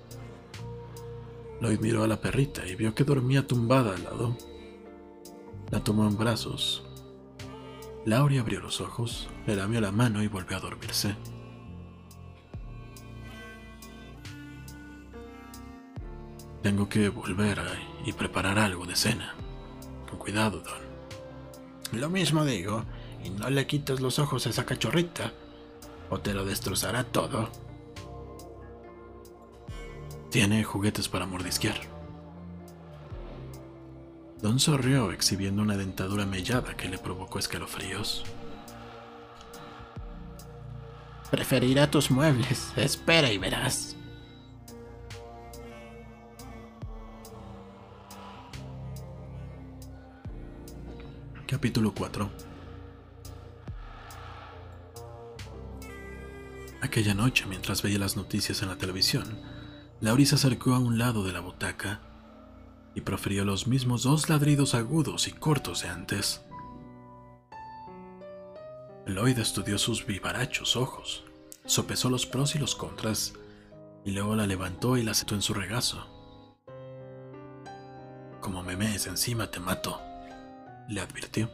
[1.59, 4.37] Lloyd miró a la perrita y vio que dormía tumbada al lado.
[5.69, 6.83] La tomó en brazos.
[8.05, 11.15] Laurie abrió los ojos, le lamió la mano y volvió a dormirse.
[16.61, 17.59] Tengo que volver
[18.05, 19.35] y preparar algo de cena.
[20.09, 21.99] Con cuidado, Don.
[21.99, 22.85] Lo mismo digo,
[23.23, 25.33] y no le quites los ojos a esa cachorrita,
[26.09, 27.49] o te lo destrozará todo.
[30.29, 31.81] Tiene juguetes para mordisquear.
[34.41, 38.23] Don sonrió exhibiendo una dentadura mellada que le provocó escalofríos.
[41.29, 42.71] Preferirá tus muebles.
[42.75, 43.95] Espera y verás.
[51.61, 52.27] Capítulo 4
[56.81, 59.37] Aquella noche, mientras veía las noticias en la televisión,
[59.99, 61.99] Laurie se acercó a un lado de la butaca
[62.95, 66.41] y profirió los mismos dos ladridos agudos y cortos de antes.
[69.05, 71.25] Lloyd estudió sus vivarachos ojos,
[71.67, 73.33] sopesó los pros y los contras,
[74.03, 76.07] y luego la levantó y la sentó en su regazo.
[78.39, 80.01] Como me mees encima te mato,
[80.89, 81.49] le advirtió.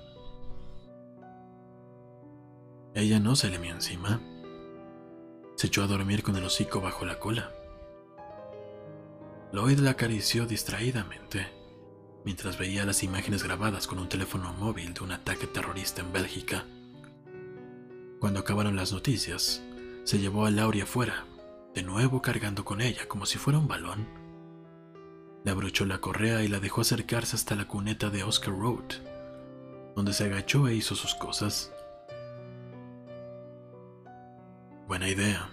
[2.94, 4.22] Ella no se le mió encima.
[5.56, 7.52] Se echó a dormir con el hocico bajo la cola.
[9.52, 11.58] Lloyd la acarició distraídamente
[12.28, 16.66] mientras veía las imágenes grabadas con un teléfono móvil de un ataque terrorista en Bélgica.
[18.20, 19.64] Cuando acabaron las noticias,
[20.04, 21.26] se llevó a Laurie afuera,
[21.74, 24.10] de nuevo cargando con ella como si fuera un balón.
[25.46, 28.96] Le abrochó la correa y la dejó acercarse hasta la cuneta de Oscar Road,
[29.98, 31.74] donde se agachó e hizo sus cosas.
[34.88, 35.50] Buena idea.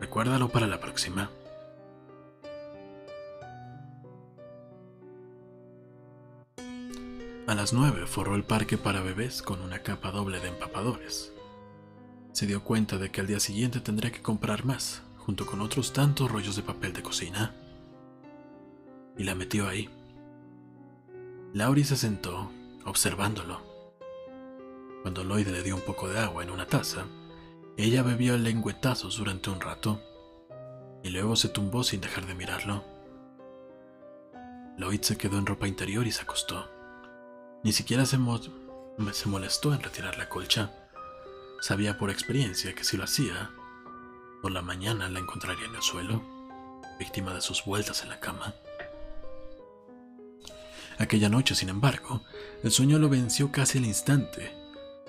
[0.00, 1.30] Recuérdalo para la próxima.
[7.46, 11.32] A las nueve forró el parque para bebés con una capa doble de empapadores.
[12.32, 15.94] Se dio cuenta de que al día siguiente tendría que comprar más, junto con otros
[15.94, 17.54] tantos rollos de papel de cocina.
[19.16, 19.88] Y la metió ahí.
[21.54, 22.52] Laurie se sentó,
[22.88, 23.60] observándolo.
[25.02, 27.06] Cuando Lloyd le dio un poco de agua en una taza,
[27.76, 30.02] ella bebió lengüetazos durante un rato
[31.02, 32.84] y luego se tumbó sin dejar de mirarlo.
[34.76, 36.68] Lloyd se quedó en ropa interior y se acostó.
[37.62, 38.18] Ni siquiera se,
[39.12, 40.72] se molestó en retirar la colcha.
[41.60, 43.50] Sabía por experiencia que si lo hacía,
[44.42, 46.22] por la mañana la encontraría en el suelo,
[46.98, 48.54] víctima de sus vueltas en la cama.
[50.98, 52.22] Aquella noche, sin embargo,
[52.64, 54.52] el sueño lo venció casi al instante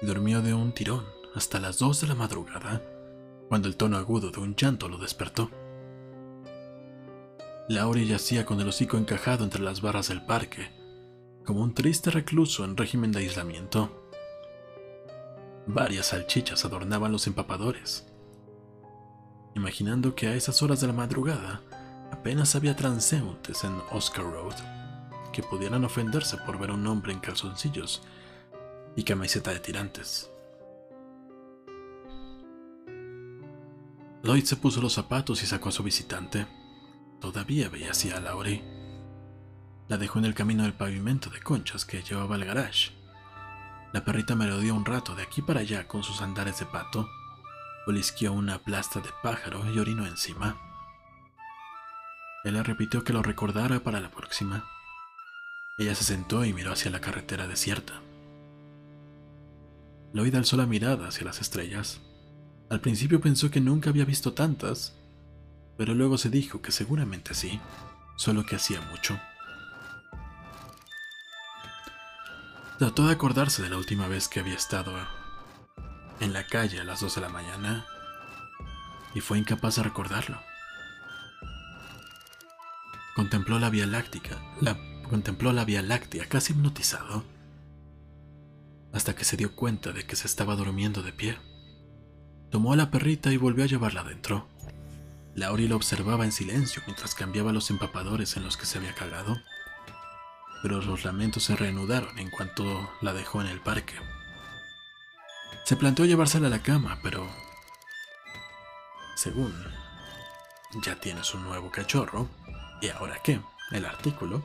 [0.01, 2.83] y durmió de un tirón hasta las dos de la madrugada,
[3.47, 5.49] cuando el tono agudo de un llanto lo despertó.
[7.67, 10.71] Laurie yacía con el hocico encajado entre las barras del parque,
[11.43, 14.11] como un triste recluso en régimen de aislamiento.
[15.65, 18.05] Varias salchichas adornaban los empapadores.
[19.55, 21.63] Imaginando que a esas horas de la madrugada
[22.11, 24.78] apenas había transeúntes en Oscar Road
[25.31, 28.01] que pudieran ofenderse por ver a un hombre en calzoncillos
[28.95, 30.31] y camiseta de tirantes.
[34.23, 36.45] Lloyd se puso los zapatos y sacó a su visitante.
[37.21, 38.63] Todavía veía así a Laurie.
[39.87, 42.91] La dejó en el camino del pavimento de conchas que llevaba al garage.
[43.93, 47.09] La perrita merodeó un rato de aquí para allá con sus andares de pato,
[47.87, 50.57] olisqueó una plasta de pájaro y orinó encima.
[52.43, 54.65] Él le repitió que lo recordara para la próxima.
[55.79, 58.01] Ella se sentó y miró hacia la carretera desierta.
[60.11, 62.01] Lloyd alzó la mirada hacia las estrellas.
[62.69, 64.93] Al principio pensó que nunca había visto tantas,
[65.77, 67.61] pero luego se dijo que seguramente sí,
[68.17, 69.17] solo que hacía mucho.
[72.77, 74.93] Trató de acordarse de la última vez que había estado
[76.19, 77.85] en la calle a las 2 de la mañana
[79.15, 80.41] y fue incapaz de recordarlo.
[83.15, 84.77] Contempló la Vía Láctea, la,
[85.09, 87.23] contempló la Vía Láctea casi hipnotizado,
[88.93, 91.37] hasta que se dio cuenta de que se estaba durmiendo de pie.
[92.49, 94.47] Tomó a la perrita y volvió a llevarla adentro.
[95.35, 99.37] Laurie lo observaba en silencio mientras cambiaba los empapadores en los que se había cagado
[100.61, 103.95] pero los lamentos se reanudaron en cuanto la dejó en el parque.
[105.63, 107.29] Se planteó llevársela a la cama, pero...
[109.15, 109.53] Según...
[110.85, 112.29] Ya tienes un nuevo cachorro.
[112.81, 113.41] ¿Y ahora qué?
[113.71, 114.43] El artículo.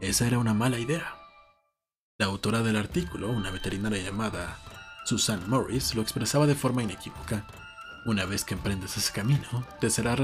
[0.00, 1.16] Esa era una mala idea.
[2.18, 4.58] La autora del artículo, una veterinaria llamada
[5.06, 7.46] Susan Morris, lo expresaba de forma inequívoca.
[8.04, 10.16] Una vez que emprendes ese camino, te será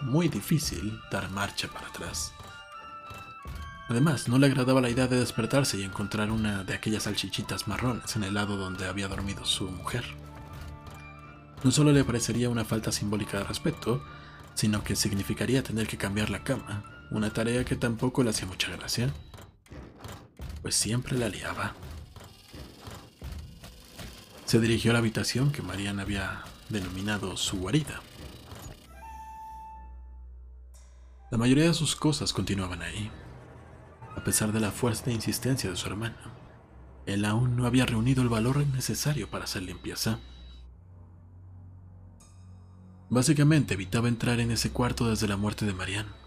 [0.00, 2.32] muy difícil dar marcha para atrás.
[3.88, 8.16] Además, no le agradaba la idea de despertarse y encontrar una de aquellas salchichitas marrones
[8.16, 10.04] en el lado donde había dormido su mujer.
[11.62, 14.02] No solo le parecería una falta simbólica de respeto,
[14.54, 18.74] sino que significaría tener que cambiar la cama una tarea que tampoco le hacía mucha
[18.74, 19.12] gracia,
[20.62, 21.74] pues siempre la liaba.
[24.46, 28.00] Se dirigió a la habitación que Marian había denominado su guarida.
[31.30, 33.10] La mayoría de sus cosas continuaban ahí,
[34.16, 36.16] a pesar de la fuerza e insistencia de su hermano.
[37.04, 40.18] Él aún no había reunido el valor necesario para hacer limpieza.
[43.10, 46.21] Básicamente evitaba entrar en ese cuarto desde la muerte de Marianne.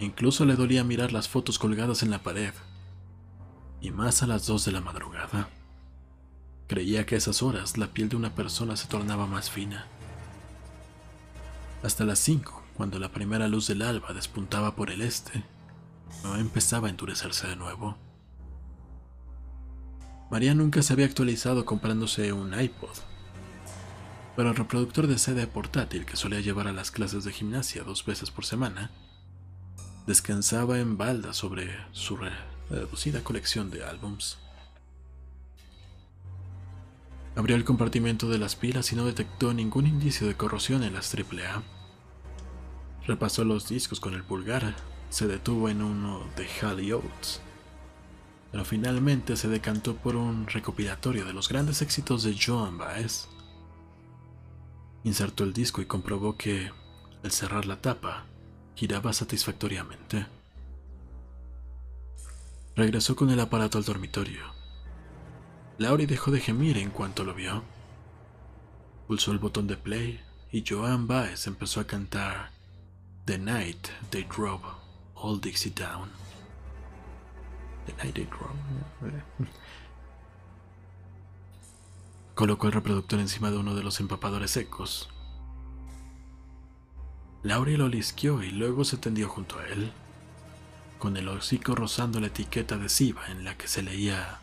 [0.00, 2.52] Incluso le dolía mirar las fotos colgadas en la pared,
[3.80, 5.48] y más a las dos de la madrugada.
[6.66, 9.86] Creía que a esas horas la piel de una persona se tornaba más fina.
[11.82, 15.44] Hasta las cinco, cuando la primera luz del alba despuntaba por el este,
[16.22, 17.96] no empezaba a endurecerse de nuevo.
[20.30, 22.96] María nunca se había actualizado comprándose un iPod,
[24.34, 28.04] pero el reproductor de CD portátil que solía llevar a las clases de gimnasia dos
[28.04, 28.90] veces por semana
[30.06, 32.18] descansaba en balda sobre su
[32.68, 34.38] reducida colección de álbums.
[37.36, 41.12] Abrió el compartimento de las pilas y no detectó ningún indicio de corrosión en las
[41.14, 41.62] AAA.
[43.06, 44.76] Repasó los discos con el pulgar,
[45.10, 47.40] se detuvo en uno de Halley Oates,
[48.52, 53.28] pero finalmente se decantó por un recopilatorio de los grandes éxitos de Joan Baez.
[55.02, 56.70] Insertó el disco y comprobó que,
[57.24, 58.26] al cerrar la tapa,
[58.74, 60.26] giraba satisfactoriamente.
[62.76, 64.52] Regresó con el aparato al dormitorio.
[65.78, 67.62] Laurie dejó de gemir en cuanto lo vio.
[69.06, 70.20] Pulsó el botón de play
[70.50, 72.50] y Joan Baez empezó a cantar
[73.26, 74.64] The Night They Drove
[75.14, 76.10] All Dixie Down.
[77.86, 79.22] The Night They Drove.
[82.34, 85.08] Colocó el reproductor encima de uno de los empapadores secos
[87.44, 89.92] Laurie lo lisqueó y luego se tendió junto a él,
[90.98, 94.40] con el hocico rozando la etiqueta adhesiva en la que se leía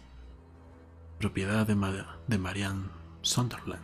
[1.18, 2.90] propiedad de, de Marianne
[3.24, 3.82] Sunderland.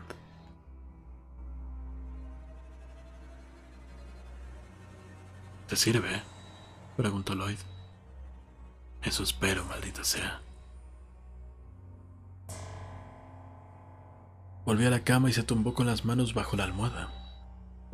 [5.67, 6.21] ¿Te sirve?
[6.95, 7.57] preguntó Lloyd.
[9.01, 10.41] Eso espero, maldita sea.
[14.63, 17.16] Volvió a la cama y se tumbó con las manos bajo la almohada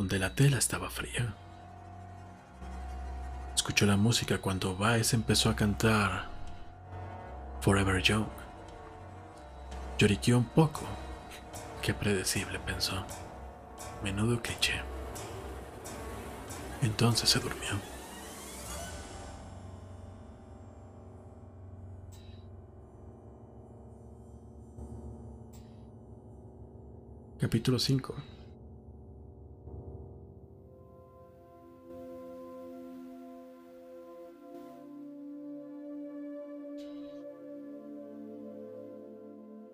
[0.04, 1.34] donde la tela estaba fría.
[3.56, 6.28] Escuchó la música cuando Baez empezó a cantar
[7.62, 8.28] Forever Young.
[9.98, 10.82] Lloriqueó un poco.
[11.82, 13.06] Qué predecible, pensó.
[14.04, 14.82] Menudo cliché.
[16.82, 17.80] Entonces se durmió.
[27.40, 28.43] Capítulo 5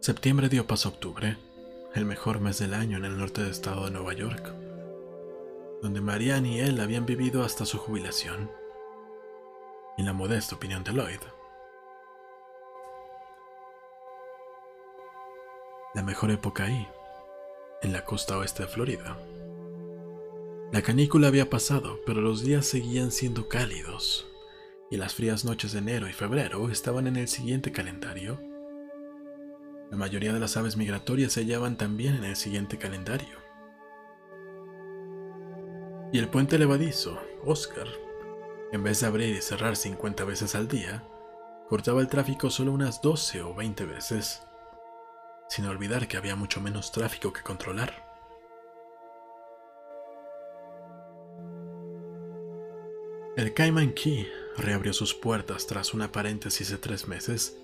[0.10, 1.38] Septiembre dio paso a octubre,
[1.93, 4.55] el mejor mes del año en el norte del estado de Nueva York,
[5.84, 8.49] donde Marianne y él habían vivido hasta su jubilación,
[9.99, 11.20] en la modesta opinión de Lloyd.
[15.93, 16.88] La mejor época ahí,
[17.84, 19.16] en la costa oeste de Florida.
[20.72, 24.28] La canícula había pasado, pero los días seguían siendo cálidos,
[24.89, 28.49] y las frías noches de enero y febrero estaban en el siguiente calendario
[29.91, 33.39] la mayoría de las aves migratorias se hallaban también en el siguiente calendario.
[36.11, 37.87] Y el puente levadizo, Oscar,
[38.71, 41.03] en vez de abrir y cerrar 50 veces al día,
[41.67, 44.43] cortaba el tráfico solo unas 12 o 20 veces,
[45.49, 48.07] sin olvidar que había mucho menos tráfico que controlar.
[53.37, 54.27] El Cayman Key
[54.57, 57.57] reabrió sus puertas tras una paréntesis de tres meses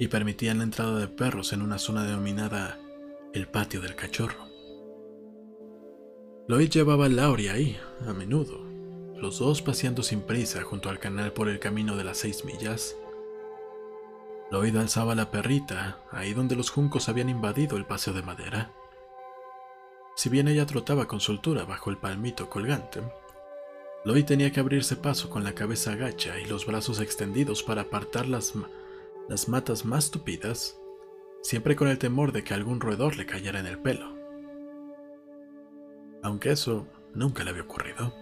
[0.00, 2.80] y permitían la entrada de perros en una zona denominada
[3.34, 4.48] el patio del cachorro.
[6.48, 7.78] Lloyd llevaba a Laurie ahí,
[8.08, 8.64] a menudo,
[9.14, 12.96] los dos paseando sin prisa junto al canal por el camino de las seis millas.
[14.50, 18.72] Lloyd alzaba la perrita, ahí donde los juncos habían invadido el paseo de madera.
[20.16, 23.02] Si bien ella trotaba con soltura bajo el palmito colgante,
[24.06, 28.26] Lloyd tenía que abrirse paso con la cabeza agacha y los brazos extendidos para apartar
[28.26, 28.54] las
[29.30, 30.76] las matas más tupidas,
[31.40, 34.12] siempre con el temor de que algún roedor le cayera en el pelo.
[36.24, 38.12] Aunque eso nunca le había ocurrido.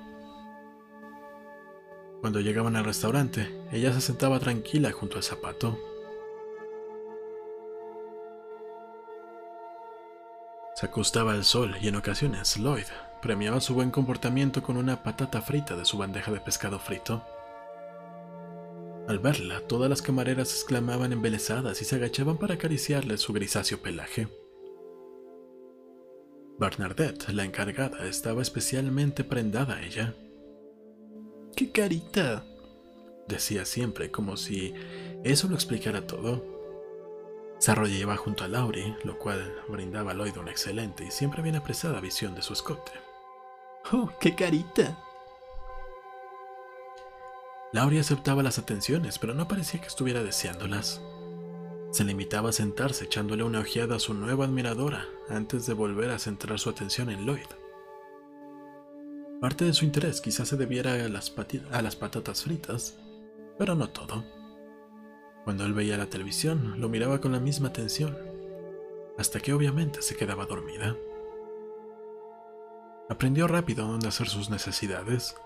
[2.20, 5.78] Cuando llegaban al restaurante, ella se sentaba tranquila junto al zapato.
[10.74, 12.86] Se acostaba al sol y en ocasiones Lloyd
[13.22, 17.24] premiaba su buen comportamiento con una patata frita de su bandeja de pescado frito.
[19.08, 24.28] Al verla, todas las camareras exclamaban embelesadas y se agachaban para acariciarle su grisáceo pelaje.
[26.58, 30.14] Bernadette, la encargada, estaba especialmente prendada a ella.
[31.56, 32.44] ¡Qué carita!
[33.26, 34.74] decía siempre, como si
[35.24, 36.44] eso lo explicara todo.
[37.60, 41.56] Se arrollaba junto a Laurie, lo cual brindaba a Lloyd una excelente y siempre bien
[41.56, 42.92] apreciada visión de su escote.
[43.90, 45.02] ¡Oh, qué carita!
[47.70, 51.02] Laurie aceptaba las atenciones, pero no parecía que estuviera deseándolas.
[51.90, 56.18] Se limitaba a sentarse echándole una ojeada a su nueva admiradora antes de volver a
[56.18, 57.46] centrar su atención en Lloyd.
[59.40, 61.34] Parte de su interés quizás se debiera a las,
[61.70, 62.98] a las patatas fritas,
[63.58, 64.24] pero no todo.
[65.44, 68.16] Cuando él veía la televisión, lo miraba con la misma atención,
[69.18, 70.96] hasta que obviamente se quedaba dormida.
[73.10, 75.36] Aprendió rápido dónde hacer sus necesidades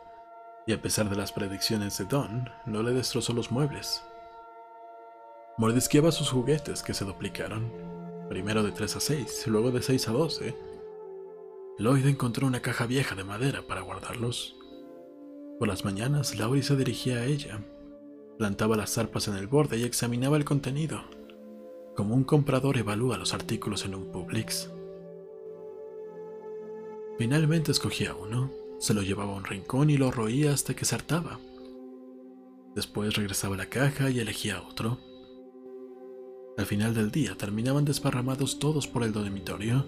[0.67, 4.03] y a pesar de las predicciones de Don, no le destrozó los muebles.
[5.59, 7.71] Mordisqueaba sus juguetes que se duplicaron,
[8.29, 10.57] primero de 3 a 6, luego de 6 a 12.
[11.79, 14.57] Lloyd encontró una caja vieja de madera para guardarlos.
[15.59, 17.61] Por las mañanas, Laurie se dirigía a ella,
[18.39, 21.03] plantaba las zarpas en el borde y examinaba el contenido,
[21.97, 24.71] como un comprador evalúa los artículos en un Publix.
[27.19, 28.51] Finalmente escogía uno,
[28.83, 31.39] se lo llevaba a un rincón y lo roía hasta que se hartaba.
[32.75, 34.99] Después regresaba a la caja y elegía otro.
[36.59, 39.87] Al final del día terminaban desparramados todos por el dormitorio,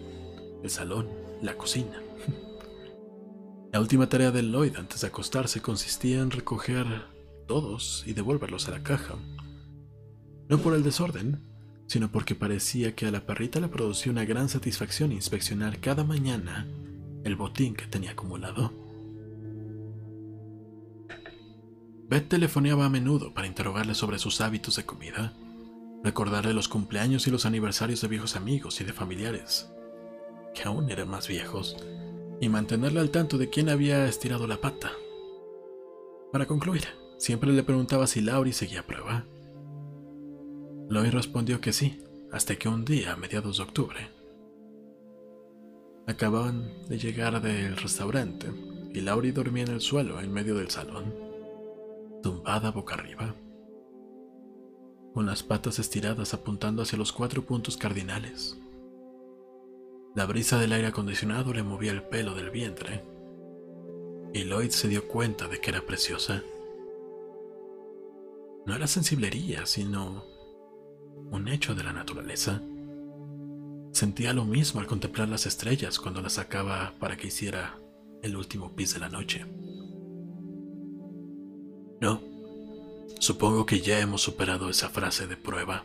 [0.63, 1.09] el salón,
[1.43, 2.01] la cocina.
[3.73, 6.87] La última tarea de Lloyd antes de acostarse consistía en recoger
[7.49, 9.17] todos y devolverlos a la caja.
[10.49, 11.43] No por el desorden,
[11.89, 16.69] sino porque parecía que a la perrita le producía una gran satisfacción inspeccionar cada mañana
[17.25, 18.84] el botín que tenía acumulado.
[22.07, 25.33] Beth telefoneaba a menudo para interrogarle sobre sus hábitos de comida,
[26.03, 29.71] recordarle los cumpleaños y los aniversarios de viejos amigos y de familiares,
[30.55, 31.77] que aún eran más viejos,
[32.43, 34.93] y mantenerle al tanto de quién había estirado la pata.
[36.31, 36.85] Para concluir,
[37.17, 39.25] siempre le preguntaba si Laurie seguía a prueba.
[40.91, 44.11] Lloyd respondió que sí, hasta que un día, a mediados de octubre,
[46.07, 48.53] acababan de llegar del restaurante
[48.93, 51.34] y Laurie dormía en el suelo en medio del salón
[52.25, 53.35] tumbada boca arriba,
[55.13, 58.59] con las patas estiradas apuntando hacia los cuatro puntos cardinales.
[60.15, 63.05] La brisa del aire acondicionado le movía el pelo del vientre,
[64.33, 66.43] y Lloyd se dio cuenta de que era preciosa.
[68.65, 70.25] No era sensiblería, sino
[71.31, 72.63] un hecho de la naturaleza.
[73.93, 77.79] Sentía lo mismo al contemplar las estrellas cuando las sacaba para que hiciera
[78.23, 79.45] el último pis de la noche.
[82.01, 82.21] No,
[83.21, 85.85] supongo que ya hemos superado esa frase de prueba.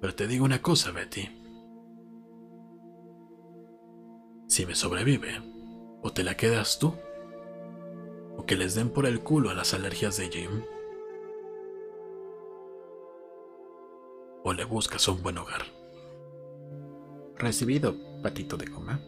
[0.00, 1.28] Pero te digo una cosa, Betty.
[4.48, 5.40] Si me sobrevive,
[6.02, 6.94] o te la quedas tú,
[8.36, 10.62] o que les den por el culo a las alergias de Jim,
[14.44, 15.62] o le buscas un buen hogar.
[17.36, 19.00] Recibido, patito de goma,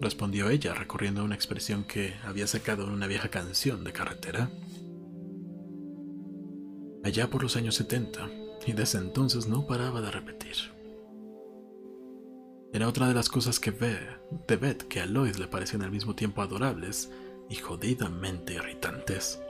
[0.00, 4.50] respondió ella, recurriendo a una expresión que había sacado en una vieja canción de carretera
[7.06, 8.28] allá por los años 70,
[8.66, 10.56] y desde entonces no paraba de repetir.
[12.72, 13.96] Era otra de las cosas que ve
[14.48, 17.12] de Beth que a Lloyd le parecían al mismo tiempo adorables
[17.48, 19.40] y jodidamente irritantes.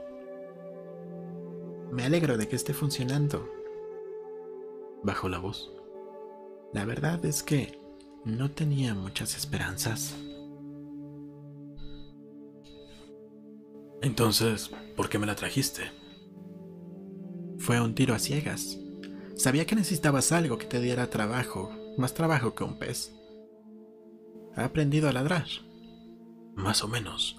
[1.91, 3.49] Me alegro de que esté funcionando.
[5.01, 5.71] Bajó la voz.
[6.73, 7.79] La verdad es que
[8.23, 10.15] no tenía muchas esperanzas.
[14.03, 15.91] Entonces, ¿por qué me la trajiste?
[17.59, 18.77] Fue un tiro a ciegas.
[19.35, 23.13] Sabía que necesitabas algo que te diera trabajo, más trabajo que un pez.
[24.55, 25.45] Ha aprendido a ladrar.
[26.55, 27.37] Más o menos.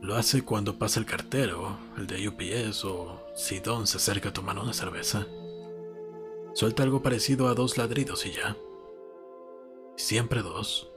[0.00, 4.32] Lo hace cuando pasa el cartero, el de UPS o si Don se acerca a
[4.32, 5.26] tomar una cerveza.
[6.54, 8.56] Suelta algo parecido a dos ladridos y ya.
[9.96, 10.90] Siempre dos.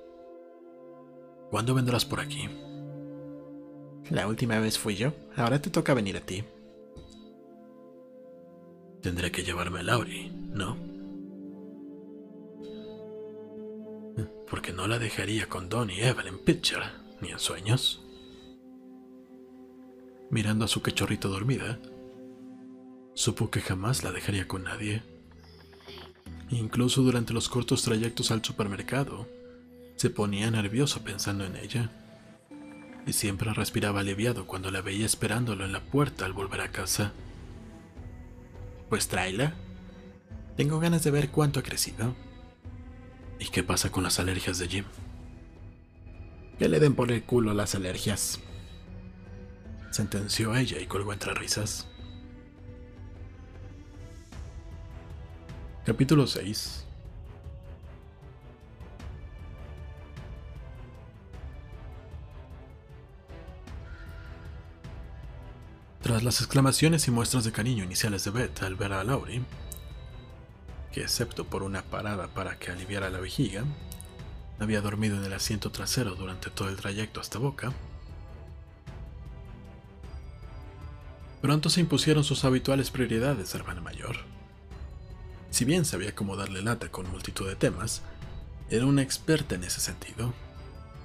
[1.50, 2.50] ¿Cuándo vendrás por aquí?
[4.10, 6.44] La última vez fui yo, ahora te toca venir a ti.
[9.02, 10.78] Tendré que llevarme a Laurie, ¿no?
[14.50, 16.84] Porque no la dejaría con Don y Evelyn Pitcher,
[17.22, 18.04] ni en sueños.
[20.30, 21.80] Mirando a su cachorrito dormida,
[23.14, 25.04] supo que jamás la dejaría con nadie.
[26.50, 29.28] Incluso durante los cortos trayectos al supermercado,
[30.02, 31.92] Se ponía nervioso pensando en ella,
[33.06, 37.14] y siempre respiraba aliviado cuando la veía esperándolo en la puerta al volver a casa.
[38.92, 39.54] Pues tráela.
[40.58, 42.14] Tengo ganas de ver cuánto ha crecido.
[43.40, 44.84] ¿Y qué pasa con las alergias de Jim?
[46.60, 48.42] Que le den por el culo las alergias.
[49.92, 51.88] Sentenció ella y colgó entre risas.
[55.86, 56.91] Capítulo 6
[66.02, 69.44] Tras las exclamaciones y muestras de cariño iniciales de Beth al ver a Laurie,
[70.92, 73.64] que excepto por una parada para que aliviara la vejiga,
[74.60, 77.72] había dormido en el asiento trasero durante todo el trayecto hasta Boca,
[81.42, 84.18] pronto se impusieron sus habituales prioridades de hermana mayor.
[85.52, 88.02] Si bien sabía cómo darle lata con multitud de temas,
[88.72, 90.34] era una experta en ese sentido.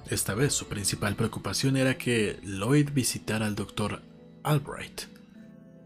[0.09, 4.03] Esta vez su principal preocupación era que Lloyd visitara al doctor
[4.47, 5.03] Albright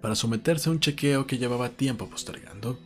[0.03, 2.79] para someterse a un chequeo que llevaba tiempo postergando.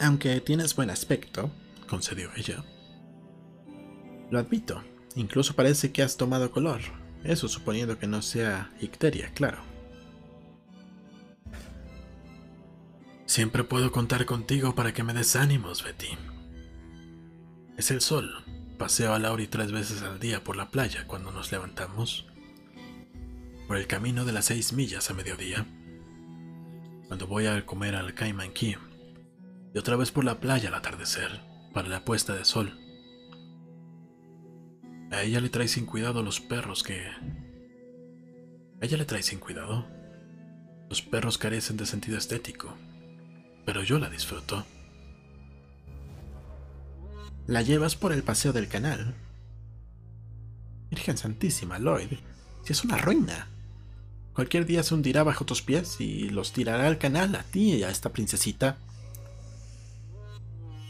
[0.00, 1.50] Aunque tienes buen aspecto,
[1.88, 2.64] concedió ella.
[4.30, 4.82] Lo admito,
[5.14, 6.80] incluso parece que has tomado color,
[7.22, 9.58] eso suponiendo que no sea icteria, claro.
[13.26, 16.18] Siempre puedo contar contigo para que me des ánimos, Betty.
[17.76, 18.44] Es el sol,
[18.78, 22.26] Paseo a Lauri tres veces al día por la playa cuando nos levantamos.
[23.66, 25.66] Por el camino de las seis millas a mediodía.
[27.08, 28.52] Cuando voy a comer al Cayman.
[29.74, 31.40] Y otra vez por la playa al atardecer,
[31.72, 32.78] para la puesta de sol.
[35.10, 37.06] A ella le trae sin cuidado los perros que...
[38.80, 39.86] A ella le trae sin cuidado.
[40.90, 42.74] Los perros carecen de sentido estético,
[43.64, 44.66] pero yo la disfruto.
[47.46, 49.14] La llevas por el paseo del canal.
[50.90, 52.18] Virgen Santísima, Lloyd,
[52.64, 53.46] si es una ruina.
[54.34, 57.84] Cualquier día se hundirá bajo tus pies y los tirará al canal a ti y
[57.84, 58.78] a esta princesita.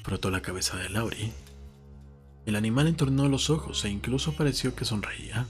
[0.02, 1.32] Frotó la cabeza de Laurie.
[2.46, 5.46] El animal entornó los ojos e incluso pareció que sonreía.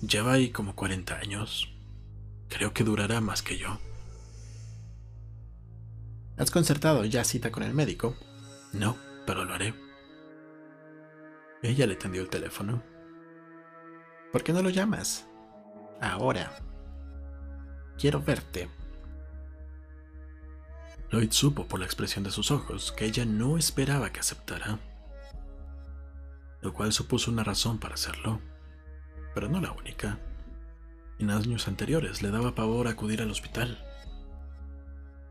[0.00, 1.70] Lleva ahí como 40 años.
[2.48, 3.80] Creo que durará más que yo.
[6.36, 8.16] ¿Has concertado ya cita con el médico?
[8.72, 9.72] No, pero lo haré.
[11.62, 12.82] Ella le tendió el teléfono.
[14.32, 15.28] ¿Por qué no lo llamas?
[16.00, 16.56] Ahora.
[17.96, 18.68] Quiero verte.
[21.10, 24.80] Lloyd supo por la expresión de sus ojos que ella no esperaba que aceptara,
[26.60, 28.40] lo cual supuso una razón para hacerlo,
[29.32, 30.18] pero no la única.
[31.20, 33.78] En años anteriores le daba pavor acudir al hospital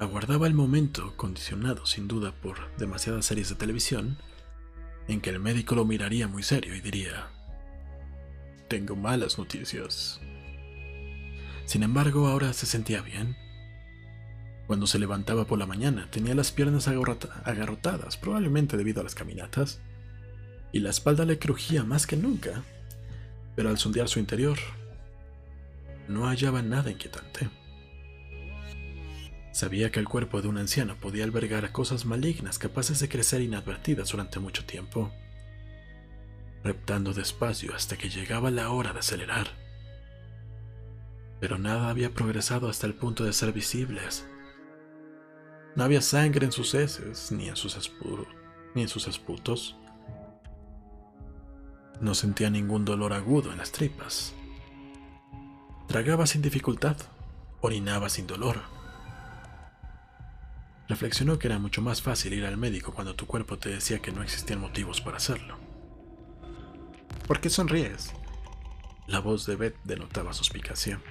[0.03, 4.17] aguardaba el momento, condicionado sin duda por demasiadas series de televisión,
[5.07, 7.27] en que el médico lo miraría muy serio y diría,
[8.67, 10.21] tengo malas noticias.
[11.65, 13.35] Sin embargo, ahora se sentía bien.
[14.67, 19.81] Cuando se levantaba por la mañana tenía las piernas agarrotadas, probablemente debido a las caminatas,
[20.71, 22.63] y la espalda le crujía más que nunca,
[23.55, 24.57] pero al sondear su interior,
[26.07, 27.49] no hallaba nada inquietante.
[29.53, 34.09] Sabía que el cuerpo de un anciano podía albergar cosas malignas capaces de crecer inadvertidas
[34.09, 35.11] durante mucho tiempo,
[36.63, 39.49] reptando despacio hasta que llegaba la hora de acelerar.
[41.39, 44.25] Pero nada había progresado hasta el punto de ser visibles.
[45.75, 47.91] No había sangre en sus heces, ni en sus,
[48.73, 49.75] ni en sus esputos.
[52.01, 54.33] No sentía ningún dolor agudo en las tripas.
[55.87, 56.97] Tragaba sin dificultad,
[57.61, 58.72] orinaba sin dolor
[60.93, 64.11] Reflexionó que era mucho más fácil ir al médico cuando tu cuerpo te decía que
[64.11, 65.57] no existían motivos para hacerlo.
[67.25, 68.11] ¿Por qué sonríes?
[69.07, 71.01] La voz de Beth denotaba suspicacia.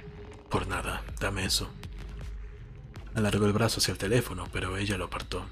[0.48, 1.68] Por nada, dame eso.
[3.16, 5.46] Alargó el brazo hacia el teléfono, pero ella lo apartó.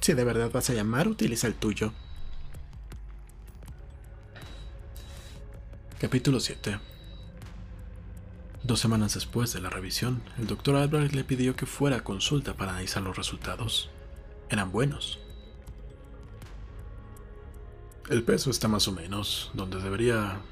[0.00, 1.94] Si de verdad vas a llamar, utiliza el tuyo.
[5.98, 6.97] Capítulo 7
[8.68, 12.52] Dos semanas después de la revisión, el doctor Albert le pidió que fuera a consulta
[12.52, 13.88] para analizar los resultados.
[14.50, 15.18] Eran buenos.
[18.10, 20.42] El peso está más o menos donde debería...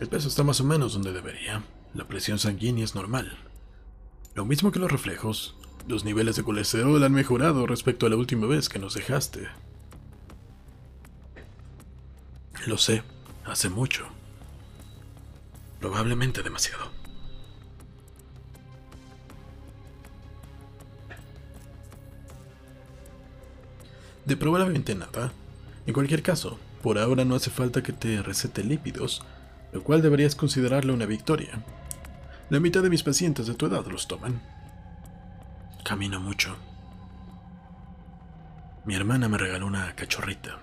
[0.00, 1.62] El peso está más o menos donde debería.
[1.94, 3.38] La presión sanguínea es normal.
[4.34, 5.56] Lo mismo que los reflejos.
[5.88, 9.48] Los niveles de colesterol han mejorado respecto a la última vez que nos dejaste.
[12.66, 13.02] Lo sé,
[13.46, 14.06] hace mucho.
[15.82, 16.92] Probablemente demasiado.
[24.24, 25.32] De probablemente nada.
[25.84, 29.24] En cualquier caso, por ahora no hace falta que te recete lípidos,
[29.72, 31.64] lo cual deberías considerarlo una victoria.
[32.48, 34.40] La mitad de mis pacientes de tu edad los toman.
[35.84, 36.54] Camino mucho.
[38.84, 40.60] Mi hermana me regaló una cachorrita.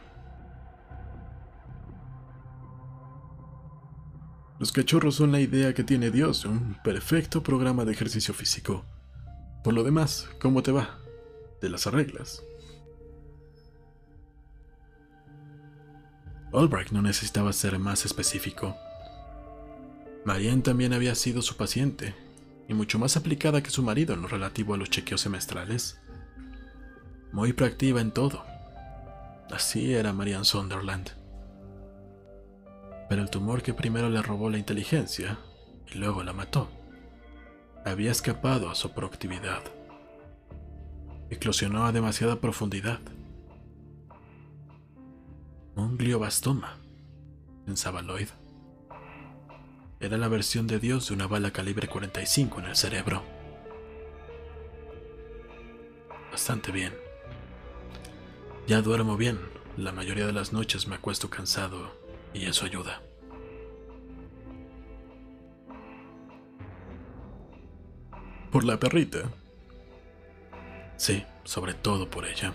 [4.59, 8.83] Los cachorros son la idea que tiene Dios un perfecto programa de ejercicio físico.
[9.63, 10.99] Por lo demás, ¿cómo te va?
[11.61, 12.43] ¿Te las arreglas?
[16.51, 18.75] Albright no necesitaba ser más específico.
[20.25, 22.13] Marianne también había sido su paciente,
[22.67, 26.01] y mucho más aplicada que su marido en lo relativo a los chequeos semestrales.
[27.31, 28.43] Muy proactiva en todo.
[29.51, 31.18] Así era Marianne Sunderland
[33.09, 35.39] pero el tumor que primero le robó la inteligencia
[35.91, 36.69] y luego la mató,
[37.83, 39.63] había escapado a su proactividad.
[41.31, 42.99] Eclosionó a demasiada profundidad.
[45.75, 46.77] Un gliobastoma,
[47.65, 48.29] pensaba Lloyd.
[49.99, 53.23] Era la versión de Dios de una bala calibre 45 en el cerebro.
[56.31, 56.93] Bastante bien.
[58.67, 59.39] Ya duermo bien.
[59.77, 61.98] La mayoría de las noches me acuesto cansado
[62.33, 63.01] y eso ayuda.
[68.51, 69.29] ¿Por la perrita?
[70.97, 72.53] Sí, sobre todo por ella.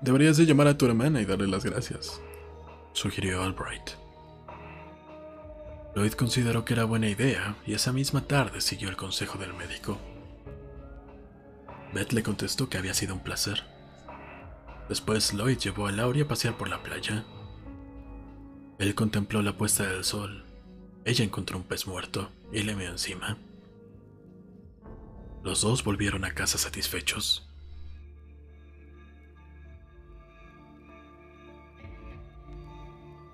[0.00, 2.20] Deberías de llamar a tu hermana y darle las gracias,
[2.92, 3.90] sugirió Albright.
[5.94, 9.98] Lloyd consideró que era buena idea y esa misma tarde siguió el consejo del médico.
[11.92, 13.64] Beth le contestó que había sido un placer.
[14.88, 17.24] Después Lloyd llevó a Laurie a pasear por la playa.
[18.78, 20.44] Él contempló la puesta del sol.
[21.04, 23.36] Ella encontró un pez muerto y le meó encima.
[25.42, 27.48] Los dos volvieron a casa satisfechos.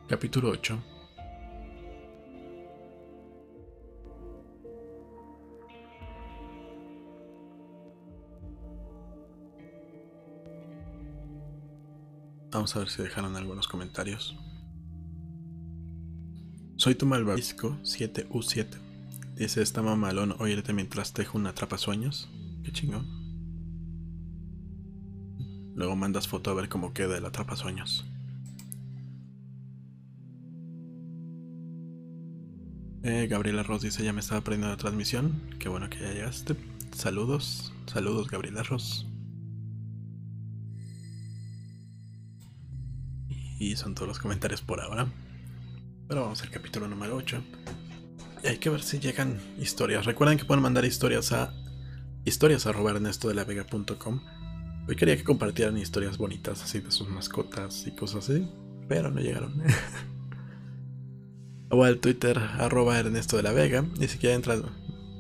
[0.09, 0.94] Capítulo 8
[12.55, 14.37] Vamos a ver si dejaron algunos comentarios.
[16.77, 18.69] Soy tu malvavisco 7U7.
[19.35, 22.31] Dice esta mamalón oírte mientras tejo un atrapasueños.
[22.63, 23.09] Qué chingón.
[25.75, 28.07] Luego mandas foto a ver cómo queda el atrapasueños.
[33.03, 35.43] Eh, Gabriela Ross dice ya me estaba aprendiendo la transmisión.
[35.59, 36.55] Qué bueno que ya llegaste.
[36.93, 39.09] Saludos, saludos Gabriela Ross.
[43.65, 45.07] Y son todos los comentarios por ahora.
[46.07, 47.43] Pero vamos al capítulo número 8.
[48.43, 50.05] Y hay que ver si llegan historias.
[50.05, 51.55] Recuerden que pueden mandar historias a
[52.27, 52.67] historias
[54.87, 58.47] Hoy quería que compartieran historias bonitas así de sus mascotas y cosas así,
[58.87, 59.63] pero no llegaron.
[61.71, 63.87] o al Twitter arroba Ernesto de la Vega.
[63.99, 64.43] Y si quieren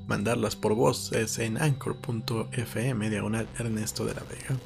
[0.07, 4.61] mandarlas por voz es en anchor.fm diagonal Ernesto de la Vega.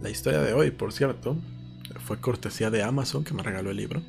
[0.00, 1.36] La historia de hoy, por cierto,
[2.06, 4.00] fue cortesía de Amazon que me regaló el libro.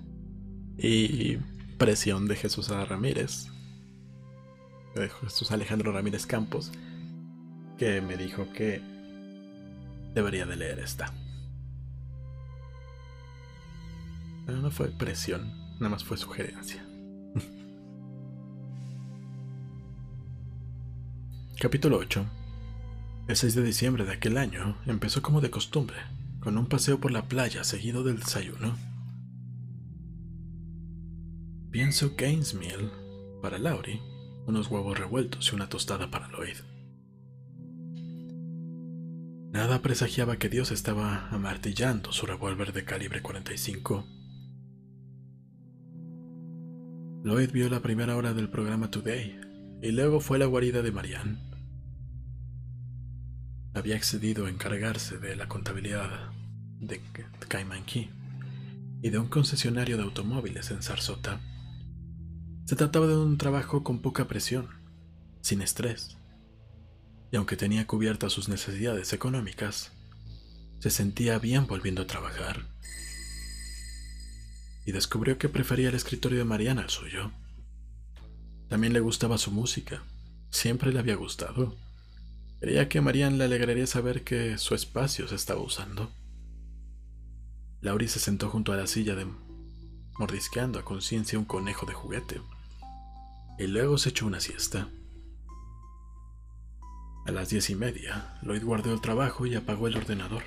[0.78, 1.36] y
[1.76, 2.86] presión de Jesús A.
[2.86, 3.48] Ramírez.
[4.94, 6.72] De Jesús Alejandro Ramírez Campos.
[7.76, 8.80] Que me dijo que
[10.14, 11.12] debería de leer esta.
[14.46, 16.82] Pero no fue presión, nada más fue sugerencia.
[21.60, 22.37] Capítulo 8
[23.28, 25.98] el 6 de diciembre de aquel año empezó como de costumbre,
[26.40, 28.74] con un paseo por la playa seguido del desayuno.
[31.70, 32.90] Pienso Gainesmill
[33.42, 34.00] para Laurie,
[34.46, 36.56] unos huevos revueltos y una tostada para Lloyd.
[39.52, 44.06] Nada presagiaba que Dios estaba amartillando su revólver de calibre 45.
[47.24, 49.38] Lloyd vio la primera hora del programa Today
[49.82, 51.47] y luego fue a la guarida de Marianne
[53.78, 56.30] había accedido a encargarse de la contabilidad
[56.80, 57.00] de
[57.48, 58.10] Cayman Key
[59.02, 61.40] y de un concesionario de automóviles en Sarasota.
[62.64, 64.68] Se trataba de un trabajo con poca presión,
[65.40, 66.16] sin estrés,
[67.30, 69.92] y aunque tenía cubiertas sus necesidades económicas,
[70.80, 72.66] se sentía bien volviendo a trabajar.
[74.84, 77.30] Y descubrió que prefería el escritorio de Mariana al suyo.
[78.68, 80.02] También le gustaba su música,
[80.50, 81.76] siempre le había gustado
[82.60, 86.10] Creía que Marianne le alegraría saber que su espacio se estaba usando.
[87.80, 89.26] Laurie se sentó junto a la silla de
[90.18, 92.40] mordisqueando a conciencia un conejo de juguete.
[93.60, 94.88] y luego se echó una siesta.
[97.26, 100.42] A las diez y media, Lloyd guardó el trabajo y apagó el ordenador.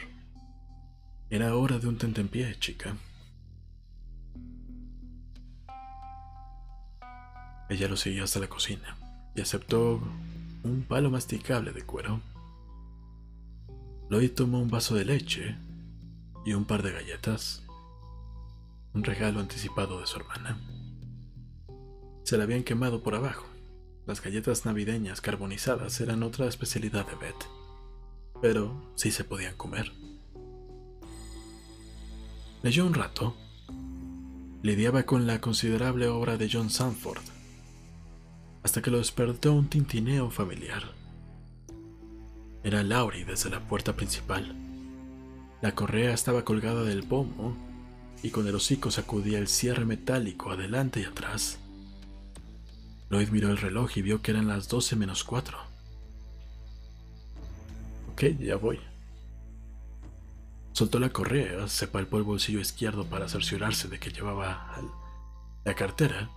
[1.30, 2.95] Era hora de un tentempié, chica.
[7.70, 8.97] Ella lo siguió hasta la cocina
[9.36, 10.01] y aceptó
[10.64, 12.22] un palo masticable de cuero.
[14.09, 15.55] Lloyd tomó un vaso de leche
[16.45, 17.64] y un par de galletas,
[18.93, 20.59] un regalo anticipado de su hermana.
[22.24, 23.45] Se la habían quemado por abajo.
[24.05, 27.45] Las galletas navideñas carbonizadas eran otra especialidad de Beth,
[28.41, 29.91] pero sí se podían comer.
[32.64, 33.36] Leyó un rato.
[34.62, 37.24] Lidiaba con la considerable obra de John Sanford,
[38.64, 40.84] hasta que lo despertó un tintineo familiar.
[42.64, 44.55] Era Laurie desde la puerta principal.
[45.62, 47.55] La correa estaba colgada del pomo
[48.24, 51.57] y con el hocico sacudía el cierre metálico adelante y atrás.
[53.09, 55.57] Lloyd miró el reloj y vio que eran las 12 menos 4.
[58.14, 58.80] Ok, ya voy.
[60.74, 64.78] Soltó la correa, se palpó el bolsillo izquierdo para cerciorarse de que llevaba
[65.66, 66.30] la cartera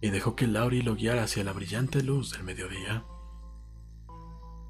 [0.00, 3.04] y dejó que Laurie lo guiara hacia la brillante luz del mediodía.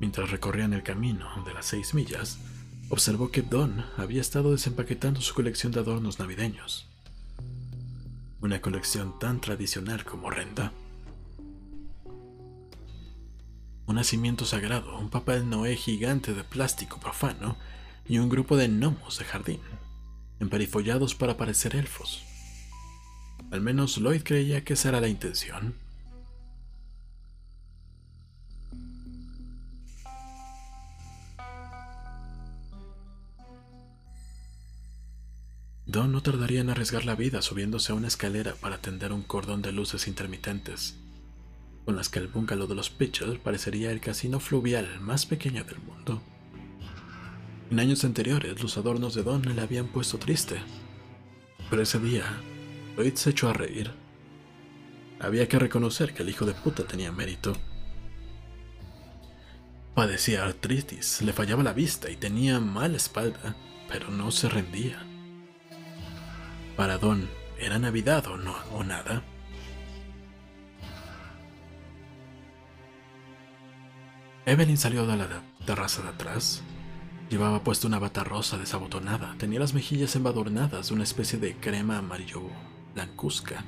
[0.00, 2.38] Mientras recorrían el camino de las seis millas,
[2.88, 6.88] observó que Don había estado desempaquetando su colección de adornos navideños.
[8.40, 10.72] Una colección tan tradicional como renta.
[13.86, 17.56] Un nacimiento sagrado, un papel Noé gigante de plástico profano
[18.06, 19.60] y un grupo de gnomos de jardín,
[20.40, 22.27] emperifollados para parecer elfos.
[23.50, 25.74] Al menos Lloyd creía que esa era la intención.
[35.86, 39.62] Don no tardaría en arriesgar la vida subiéndose a una escalera para tender un cordón
[39.62, 40.96] de luces intermitentes,
[41.86, 45.78] con las que el bungalow de los Pitchers parecería el casino fluvial más pequeño del
[45.78, 46.20] mundo.
[47.70, 50.60] En años anteriores, los adornos de Don le habían puesto triste,
[51.70, 52.38] pero ese día
[53.14, 53.92] Se echó a reír.
[55.20, 57.52] Había que reconocer que el hijo de puta tenía mérito.
[59.94, 63.54] Padecía artritis, le fallaba la vista y tenía mala espalda,
[63.88, 65.00] pero no se rendía.
[66.76, 69.22] Para Don, ¿era Navidad o no o nada?
[74.44, 76.64] Evelyn salió de la terraza de atrás.
[77.30, 81.98] Llevaba puesta una bata rosa desabotonada, tenía las mejillas embadurnadas de una especie de crema
[81.98, 82.50] amarillo
[82.94, 83.64] blancuzca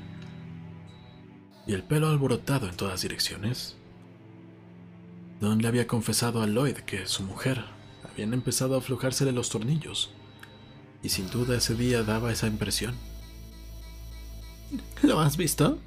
[1.66, 3.76] y el pelo alborotado en todas direcciones.
[5.40, 7.64] Don le había confesado a Lloyd que su mujer
[8.10, 10.10] habían empezado a aflojársele los tornillos,
[11.02, 12.94] y sin duda ese día daba esa impresión.
[15.02, 15.78] ¿Lo has visto?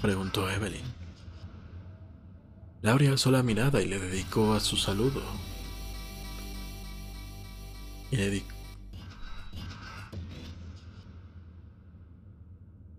[0.00, 1.02] preguntó Evelyn.
[2.82, 5.22] Laurie alzó la mirada y le dedicó a su saludo.
[8.10, 8.51] Y le,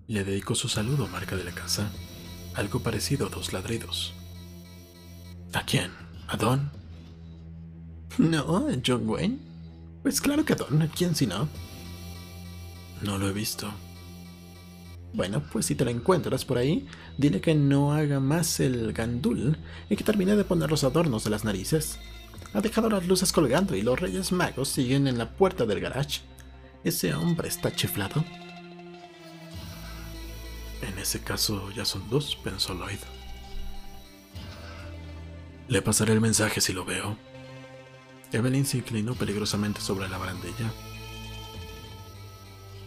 [0.07, 1.89] Le dedicó su saludo marca de la casa,
[2.55, 4.13] algo parecido a dos ladridos.
[5.53, 5.91] ¿A quién?
[6.27, 6.71] ¿A Don?
[8.17, 9.37] No, a John Wayne.
[10.01, 11.47] Pues claro que a Don, ¿a quién si no?
[13.01, 13.71] No lo he visto.
[15.13, 16.85] Bueno, pues si te lo encuentras por ahí,
[17.17, 19.57] dile que no haga más el gandul
[19.89, 21.99] y que termine de poner los adornos de las narices.
[22.53, 26.21] Ha dejado las luces colgando y los Reyes Magos siguen en la puerta del garage.
[26.83, 28.25] Ese hombre está chiflado.
[30.83, 32.99] En ese caso ya son dos, pensó Lloyd.
[35.69, 37.17] Le pasaré el mensaje si lo veo.
[38.33, 40.71] Evelyn se inclinó peligrosamente sobre la barandilla.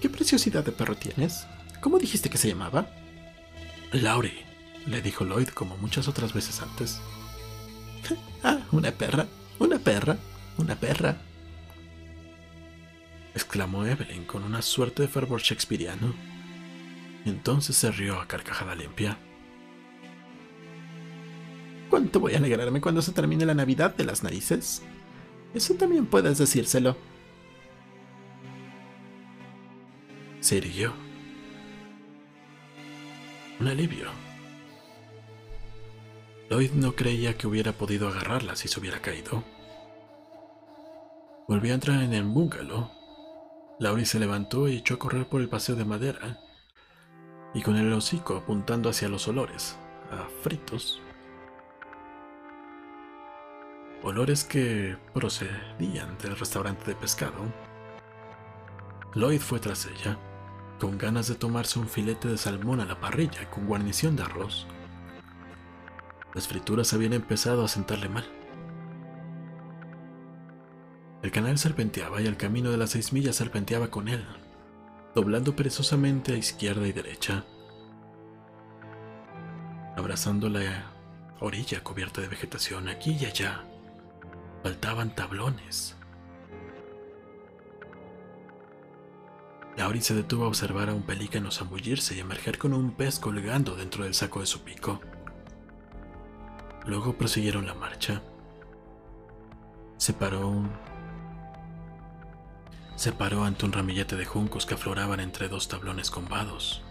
[0.00, 1.46] ¿Qué preciosidad de perro tienes?
[1.80, 2.90] ¿Cómo dijiste que se llamaba?
[3.92, 4.44] Laurie,
[4.86, 7.00] le dijo Lloyd como muchas otras veces antes.
[8.42, 9.26] ah, una perra,
[9.58, 10.18] una perra,
[10.58, 11.16] una perra.
[13.34, 16.35] exclamó Evelyn con una suerte de fervor shakespeariano.
[17.26, 19.18] Entonces se rió a carcajada limpia.
[21.90, 24.82] ¿Cuánto voy a alegrarme cuando se termine la Navidad de las narices?
[25.52, 26.96] Eso también puedes decírselo.
[30.38, 30.92] Se irguió.
[33.58, 34.06] Un alivio.
[36.48, 39.42] Lloyd no creía que hubiera podido agarrarla si se hubiera caído.
[41.48, 42.90] Volvió a entrar en el bungalow.
[43.80, 46.45] Laurie se levantó y echó a correr por el paseo de madera
[47.56, 49.78] y con el hocico apuntando hacia los olores,
[50.12, 51.00] a fritos.
[54.02, 57.32] Olores que procedían del restaurante de pescado.
[59.14, 60.18] Lloyd fue tras ella,
[60.78, 64.66] con ganas de tomarse un filete de salmón a la parrilla con guarnición de arroz,
[66.34, 68.26] Las frituras habían empezado a sentarle mal.
[71.22, 74.26] El canal serpenteaba y el camino de las seis millas serpenteaba con él,
[75.16, 77.46] doblando perezosamente a izquierda y derecha,
[79.96, 80.92] abrazando la
[81.40, 83.64] orilla cubierta de vegetación aquí y allá.
[84.62, 85.96] Faltaban tablones.
[89.78, 93.74] Lauri se detuvo a observar a un pelícano zambullirse y emerger con un pez colgando
[93.74, 95.00] dentro del saco de su pico.
[96.84, 98.20] Luego prosiguieron la marcha.
[99.96, 100.95] Se paró un...
[102.96, 106.82] Se paró ante un ramillete de juncos que afloraban entre dos tablones combados.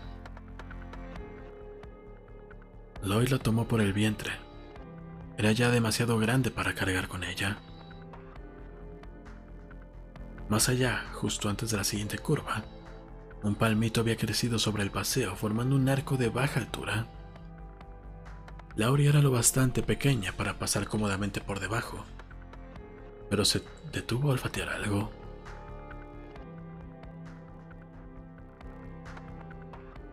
[3.04, 4.32] Lloyd la tomó por el vientre.
[5.38, 7.58] Era ya demasiado grande para cargar con ella.
[10.48, 12.64] Más allá, justo antes de la siguiente curva,
[13.42, 17.08] un palmito había crecido sobre el paseo formando un arco de baja altura.
[18.76, 22.06] Laurie era lo bastante pequeña para pasar cómodamente por debajo,
[23.30, 25.25] pero se detuvo al olfatear algo.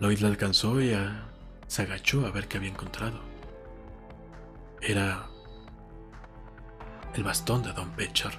[0.03, 0.93] Lloyd la alcanzó y
[1.69, 3.21] se agachó a ver qué había encontrado.
[4.81, 5.29] Era
[7.15, 8.33] el bastón de Don Pitcher.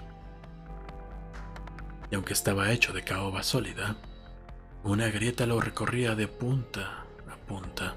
[2.11, 3.95] Y aunque estaba hecho de caoba sólida,
[4.83, 7.95] una grieta lo recorría de punta a punta.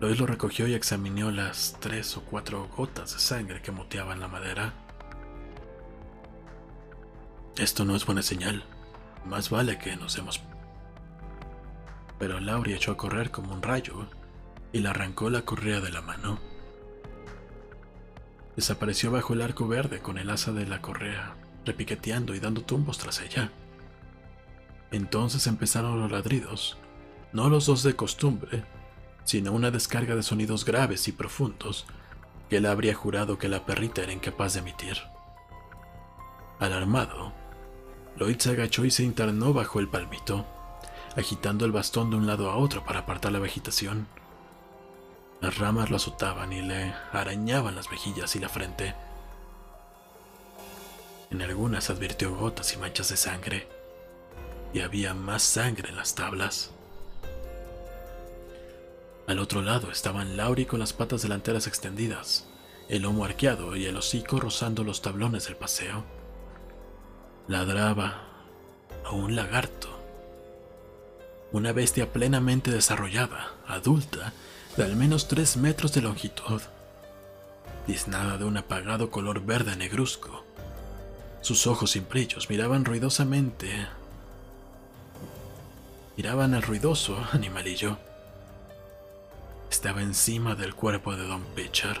[0.00, 4.28] Lois lo recogió y examinó las tres o cuatro gotas de sangre que moteaban la
[4.28, 4.72] madera.
[7.58, 8.64] Esto no es buena señal.
[9.26, 10.40] Más vale que nos hemos...
[12.18, 14.06] Pero Laurie echó a correr como un rayo
[14.72, 16.38] y le arrancó la correa de la mano.
[18.56, 22.96] Desapareció bajo el arco verde con el asa de la correa, repiqueteando y dando tumbos
[22.96, 23.52] tras ella.
[24.90, 26.78] Entonces empezaron los ladridos,
[27.32, 28.64] no los dos de costumbre,
[29.24, 31.84] sino una descarga de sonidos graves y profundos
[32.48, 34.96] que él habría jurado que la perrita era incapaz de emitir.
[36.60, 37.32] Alarmado,
[38.18, 40.46] Lloyd se agachó y se internó bajo el palmito,
[41.16, 44.06] agitando el bastón de un lado a otro para apartar la vegetación.
[45.42, 48.94] Las ramas lo azotaban y le arañaban las mejillas y la frente.
[51.30, 53.68] En algunas advirtió gotas y manchas de sangre,
[54.72, 56.70] y había más sangre en las tablas.
[59.26, 62.46] Al otro lado estaban Laurie con las patas delanteras extendidas,
[62.88, 66.15] el lomo arqueado y el hocico rozando los tablones del paseo.
[67.48, 68.22] Ladraba
[69.04, 69.88] a un lagarto.
[71.52, 74.32] Una bestia plenamente desarrollada, adulta,
[74.76, 76.60] de al menos tres metros de longitud,
[77.86, 80.44] tiznada de un apagado color verde negruzco.
[81.40, 83.86] Sus ojos sin brillos miraban ruidosamente.
[86.16, 87.96] Miraban al ruidoso animalillo
[89.70, 92.00] estaba encima del cuerpo de Don Pitcher,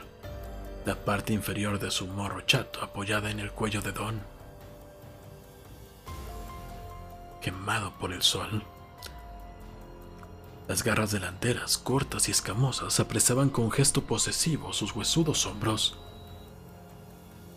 [0.84, 4.35] la parte inferior de su morro chato apoyada en el cuello de Don.
[7.40, 8.64] Quemado por el sol.
[10.68, 15.96] Las garras delanteras, cortas y escamosas, apresaban con gesto posesivo sus huesudos hombros.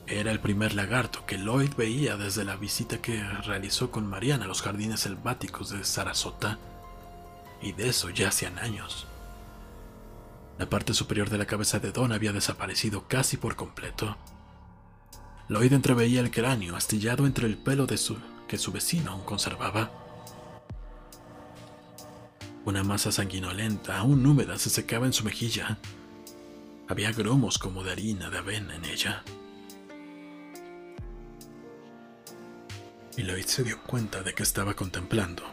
[0.05, 4.47] Era el primer lagarto que Lloyd veía desde la visita que realizó con Mariana a
[4.47, 6.59] los jardines selváticos de Sarasota,
[7.61, 9.07] y de eso ya hacían años.
[10.59, 14.17] La parte superior de la cabeza de Don había desaparecido casi por completo.
[15.47, 18.17] Lloyd entreveía el cráneo astillado entre el pelo de su,
[18.49, 19.89] que su vecino aún conservaba.
[22.65, 25.77] Una masa sanguinolenta, aún húmeda, se secaba en su mejilla.
[26.89, 29.23] Había grumos como de harina de avena en ella.
[33.15, 35.43] Y Lloyd se dio cuenta de que estaba contemplando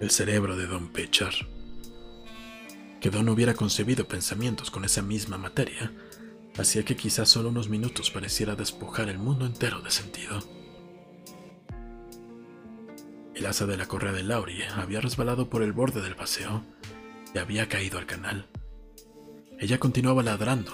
[0.00, 1.34] el cerebro de Don Pitcher
[3.00, 5.92] que Don hubiera concebido pensamientos con esa misma materia,
[6.58, 10.55] hacía que quizás solo unos minutos pareciera despojar el mundo entero de sentido.
[13.36, 16.62] El asa de la correa de Laurie había resbalado por el borde del paseo
[17.34, 18.48] y había caído al canal.
[19.60, 20.72] Ella continuaba ladrando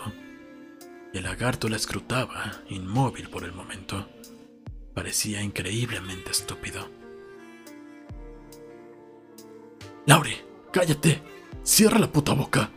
[1.13, 4.09] y el lagarto la escrutaba, inmóvil por el momento.
[4.95, 6.89] Parecía increíblemente estúpido.
[10.07, 11.21] Laurie, cállate,
[11.65, 12.71] ¡Cierra la puta boca!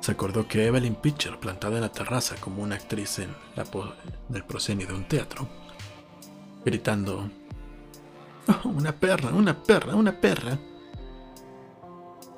[0.00, 3.64] Se acordó que Evelyn Pitcher, plantada en la terraza como una actriz en la
[4.28, 5.48] del proscenio de un teatro,
[6.64, 7.30] gritando:
[8.64, 10.58] ¡Una perra, una perra, una perra!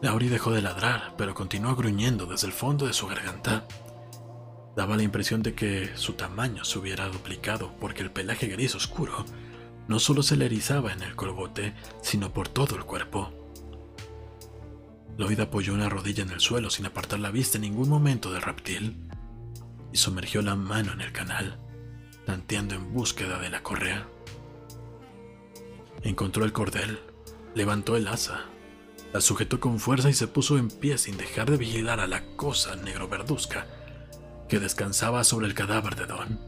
[0.02, 3.66] Laurie dejó de ladrar, pero continuó gruñendo desde el fondo de su garganta.
[4.76, 9.24] Daba la impresión de que su tamaño se hubiera duplicado porque el pelaje gris oscuro
[9.88, 13.32] no solo se le erizaba en el colgote, sino por todo el cuerpo.
[15.16, 18.42] Lloyd apoyó una rodilla en el suelo sin apartar la vista en ningún momento del
[18.42, 19.08] reptil
[19.92, 21.60] y sumergió la mano en el canal,
[22.26, 24.08] tanteando en búsqueda de la correa.
[26.04, 27.00] Encontró el cordel,
[27.54, 28.42] levantó el asa,
[29.14, 32.22] la sujetó con fuerza y se puso en pie sin dejar de vigilar a la
[32.36, 33.66] cosa negro verduzca
[34.46, 36.40] que descansaba sobre el cadáver de Don.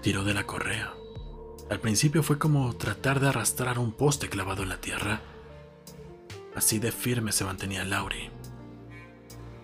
[0.00, 0.94] Tiró de la correa.
[1.68, 5.20] Al principio fue como tratar de arrastrar un poste clavado en la tierra.
[6.54, 8.30] Así de firme se mantenía Laurie.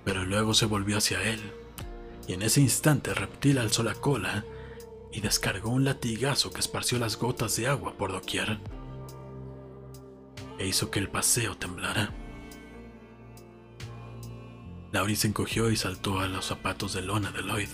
[0.05, 1.41] Pero luego se volvió hacia él,
[2.27, 4.45] y en ese instante el reptil alzó la cola
[5.17, 8.59] y descargó un latigazo que esparció las gotas de agua por doquier
[10.59, 12.13] e hizo que el paseo temblara.
[14.93, 17.71] Laurie se encogió y saltó a los zapatos de lona de Lloyd.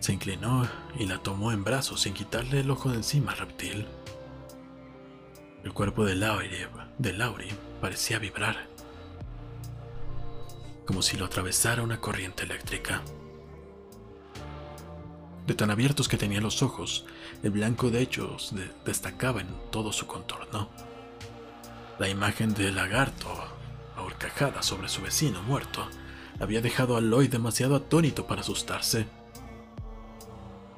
[0.00, 0.68] Se inclinó
[0.98, 3.86] y la tomó en brazos sin quitarle el ojo de encima al reptil.
[5.62, 6.68] El cuerpo de Laurie,
[6.98, 8.66] de Laurie parecía vibrar,
[10.84, 13.00] como si lo atravesara una corriente eléctrica.
[15.46, 17.04] De tan abiertos que tenía los ojos,
[17.42, 18.54] el blanco de ellos
[18.84, 20.70] destacaba en todo su contorno.
[21.98, 23.28] La imagen del lagarto,
[23.96, 25.86] ahorcajada sobre su vecino muerto,
[26.40, 29.06] había dejado a Lloyd demasiado atónito para asustarse.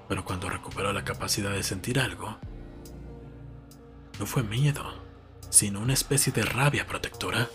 [0.08, 2.36] Pero cuando recuperó la capacidad de sentir algo,
[4.18, 4.84] no fue miedo,
[5.48, 7.48] sino una especie de rabia protectora.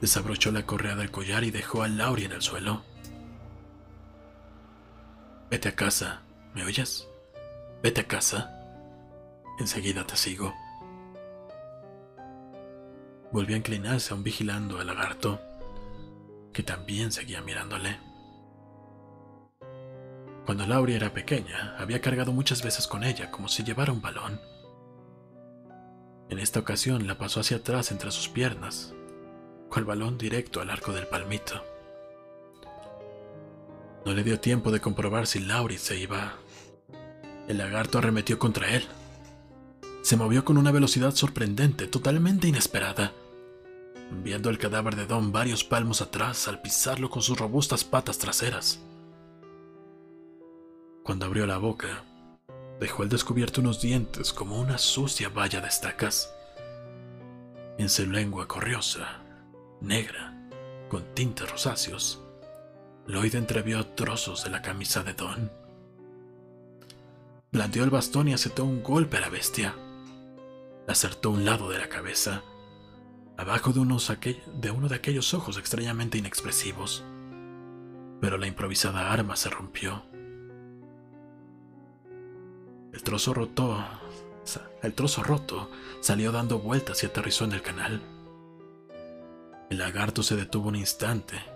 [0.00, 2.84] Desabrochó la correa del collar y dejó a Laurie en el suelo.
[5.52, 6.22] Vete a casa,
[6.54, 7.06] ¿me oyes?
[7.82, 8.58] Vete a casa.
[9.58, 10.54] Enseguida te sigo.
[13.32, 15.42] Volvió a inclinarse aún vigilando al lagarto,
[16.54, 18.00] que también seguía mirándole.
[20.46, 24.40] Cuando Laurie era pequeña, había cargado muchas veces con ella como si llevara un balón.
[26.30, 28.94] En esta ocasión la pasó hacia atrás entre sus piernas,
[29.68, 31.62] con el balón directo al arco del palmito.
[34.04, 36.34] No le dio tiempo de comprobar si Laurie se iba.
[37.46, 38.84] El lagarto arremetió contra él.
[40.02, 43.12] Se movió con una velocidad sorprendente, totalmente inesperada,
[44.10, 48.80] enviando el cadáver de Don varios palmos atrás al pisarlo con sus robustas patas traseras.
[51.04, 52.04] Cuando abrió la boca,
[52.80, 56.32] dejó al descubierto unos dientes como una sucia valla de estacas.
[57.78, 59.22] En su lengua corriosa,
[59.80, 60.48] negra,
[60.88, 62.21] con tintes rosáceos,
[63.12, 65.52] Lloyd entrevió trozos de la camisa de Don.
[67.52, 69.74] Blandió el bastón y aceptó un golpe a la bestia.
[70.86, 72.42] Le acertó un lado de la cabeza,
[73.36, 77.04] abajo de, de uno de aquellos ojos extrañamente inexpresivos.
[78.22, 80.04] Pero la improvisada arma se rompió.
[82.94, 83.84] El trozo roto,
[84.82, 85.70] el trozo roto
[86.00, 88.00] salió dando vueltas y aterrizó en el canal.
[89.68, 91.51] El lagarto se detuvo un instante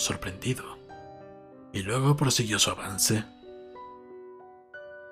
[0.00, 0.78] sorprendido,
[1.72, 3.24] y luego prosiguió su avance.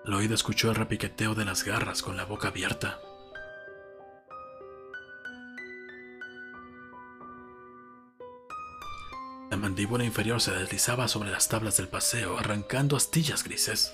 [0.04, 3.00] Lloyd escuchó el repiqueteo de las garras con la boca abierta.
[9.50, 13.92] La mandíbula inferior se deslizaba sobre las tablas del paseo, arrancando astillas grises.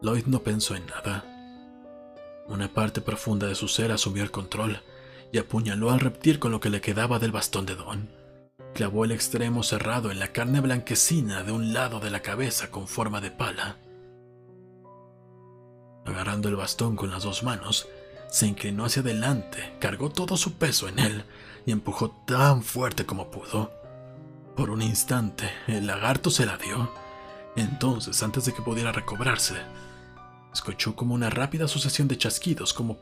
[0.00, 1.24] Lloyd no pensó en nada.
[2.46, 4.82] Una parte profunda de su ser asumió el control
[5.32, 8.23] y apuñaló al reptil con lo que le quedaba del bastón de Don
[8.74, 12.88] clavó el extremo cerrado en la carne blanquecina de un lado de la cabeza con
[12.88, 13.78] forma de pala.
[16.04, 17.88] Agarrando el bastón con las dos manos,
[18.28, 21.24] se inclinó hacia adelante, cargó todo su peso en él
[21.64, 23.72] y empujó tan fuerte como pudo.
[24.56, 26.92] Por un instante, el lagarto se la dio.
[27.56, 29.54] Entonces, antes de que pudiera recobrarse,
[30.52, 32.98] escuchó como una rápida sucesión de chasquidos como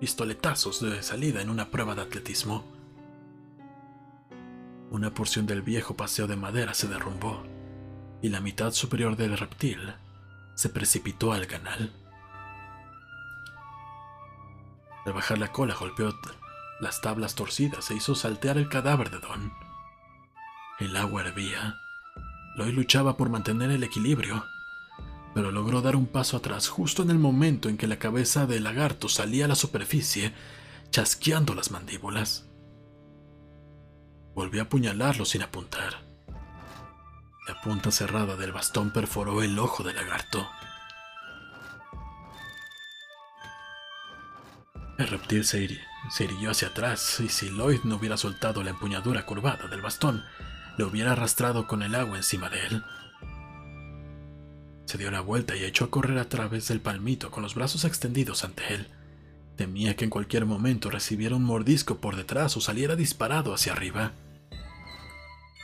[0.00, 2.73] pistoletazos de salida en una prueba de atletismo.
[4.90, 7.42] Una porción del viejo paseo de madera se derrumbó
[8.22, 9.94] y la mitad superior del reptil
[10.54, 11.92] se precipitó al canal.
[15.04, 16.14] Al bajar la cola golpeó
[16.80, 19.52] las tablas torcidas e hizo saltear el cadáver de Don.
[20.78, 21.78] El agua hervía.
[22.56, 24.44] Lloyd luchaba por mantener el equilibrio,
[25.34, 28.64] pero logró dar un paso atrás justo en el momento en que la cabeza del
[28.64, 30.32] lagarto salía a la superficie,
[30.90, 32.48] chasqueando las mandíbulas.
[34.34, 36.02] Volvió a apuñalarlo sin apuntar.
[37.46, 40.48] La punta cerrada del bastón perforó el ojo del lagarto.
[44.98, 45.68] El reptil se,
[46.20, 50.24] irguió hacia atrás y si Lloyd no hubiera soltado la empuñadura curvada del bastón,
[50.78, 52.84] le hubiera arrastrado con el agua encima de él.
[54.86, 57.84] Se dio la vuelta y echó a correr a través del palmito con los brazos
[57.84, 58.88] extendidos ante él,
[59.56, 64.12] Temía que en cualquier momento recibiera un mordisco por detrás o saliera disparado hacia arriba.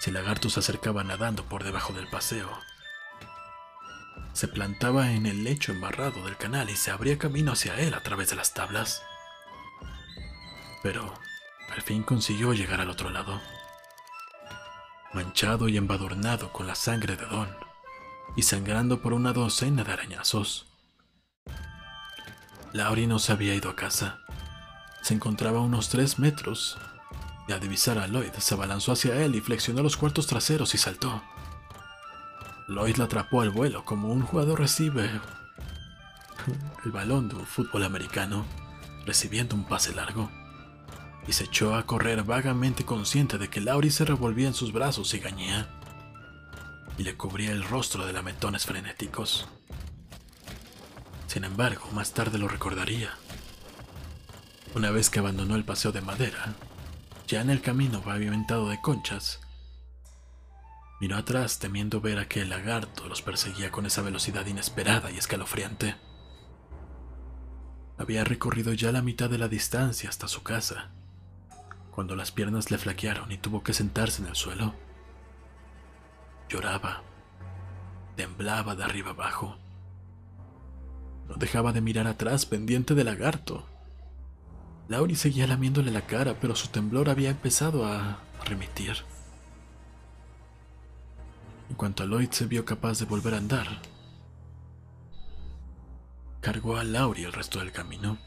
[0.00, 2.48] Si el lagarto se acercaba nadando por debajo del paseo,
[4.32, 8.02] se plantaba en el lecho embarrado del canal y se abría camino hacia él a
[8.02, 9.02] través de las tablas.
[10.82, 11.12] Pero
[11.74, 13.42] al fin consiguió llegar al otro lado,
[15.12, 17.54] manchado y embadurnado con la sangre de Don,
[18.36, 20.66] y sangrando por una docena de arañazos.
[22.72, 24.20] Laurie no se había ido a casa.
[25.02, 26.78] Se encontraba a unos tres metros,
[27.52, 31.22] al divisar a Lloyd se abalanzó hacia él y flexionó los cuartos traseros y saltó.
[32.68, 35.10] Lloyd la atrapó al vuelo como un jugador recibe
[36.84, 38.44] el balón de un fútbol americano,
[39.04, 40.30] recibiendo un pase largo,
[41.26, 45.12] y se echó a correr vagamente consciente de que Laurie se revolvía en sus brazos
[45.14, 45.68] y gañía,
[46.96, 49.48] y le cubría el rostro de lametones frenéticos.
[51.26, 53.10] Sin embargo, más tarde lo recordaría.
[54.74, 56.54] Una vez que abandonó el paseo de madera,
[57.30, 59.40] ya en el camino pavimentado de conchas,
[61.00, 65.16] Miró atrás temiendo ver a que el lagarto los perseguía con esa velocidad inesperada y
[65.16, 65.96] escalofriante.
[67.96, 70.90] Había recorrido ya la mitad de la distancia hasta su casa,
[71.90, 74.74] cuando las piernas le flaquearon y tuvo que sentarse en el suelo.
[76.50, 77.02] Lloraba,
[78.16, 79.56] temblaba de arriba abajo.
[81.28, 83.66] No dejaba de mirar atrás pendiente del lagarto.
[84.90, 88.96] Laurie seguía lamiéndole la cara, pero su temblor había empezado a remitir.
[91.68, 93.68] En cuanto Lloyd se vio capaz de volver a andar,
[96.40, 98.18] cargó a Laurie el resto del camino.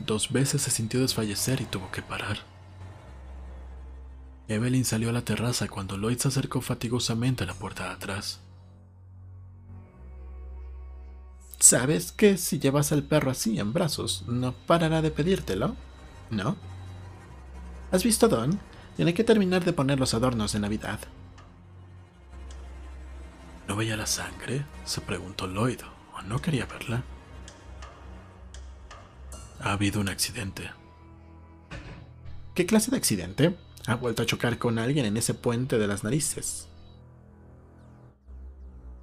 [0.00, 2.40] Dos veces se sintió desfallecer y tuvo que parar.
[4.48, 8.43] Evelyn salió a la terraza cuando Lloyd se acercó fatigosamente a la puerta de atrás.
[11.64, 15.74] ¿Sabes que si llevas al perro así en brazos, no parará de pedírtelo?
[16.28, 16.58] ¿No?
[17.90, 18.60] ¿Has visto Don?
[18.96, 21.00] Tiene que terminar de poner los adornos de Navidad.
[23.66, 24.66] ¿No veía la sangre?
[24.84, 25.80] se preguntó Lloyd,
[26.14, 27.02] o no quería verla.
[29.60, 30.70] Ha habido un accidente.
[32.54, 33.56] ¿Qué clase de accidente?
[33.86, 36.68] Ha vuelto a chocar con alguien en ese puente de las narices.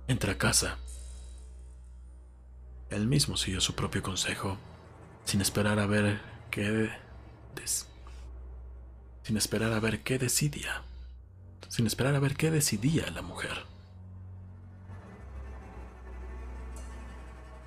[0.08, 0.78] Entra a casa.
[2.92, 4.58] Él mismo siguió su propio consejo,
[5.24, 6.92] sin esperar a ver qué...
[9.24, 10.84] sin esperar a ver qué decidía.
[11.70, 13.66] Sin esperar a ver qué decidía la mujer.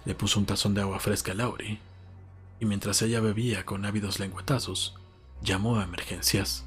[0.05, 1.81] Le puso un tazón de agua fresca a Laurie,
[2.61, 4.95] y mientras ella bebía con ávidos lengüetazos,
[5.41, 6.67] llamó a emergencias.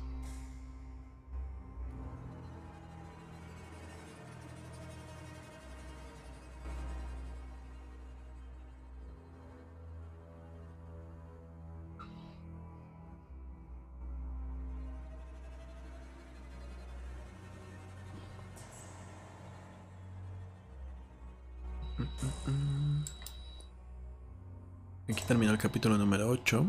[25.09, 26.65] Aquí termina el capítulo número 8.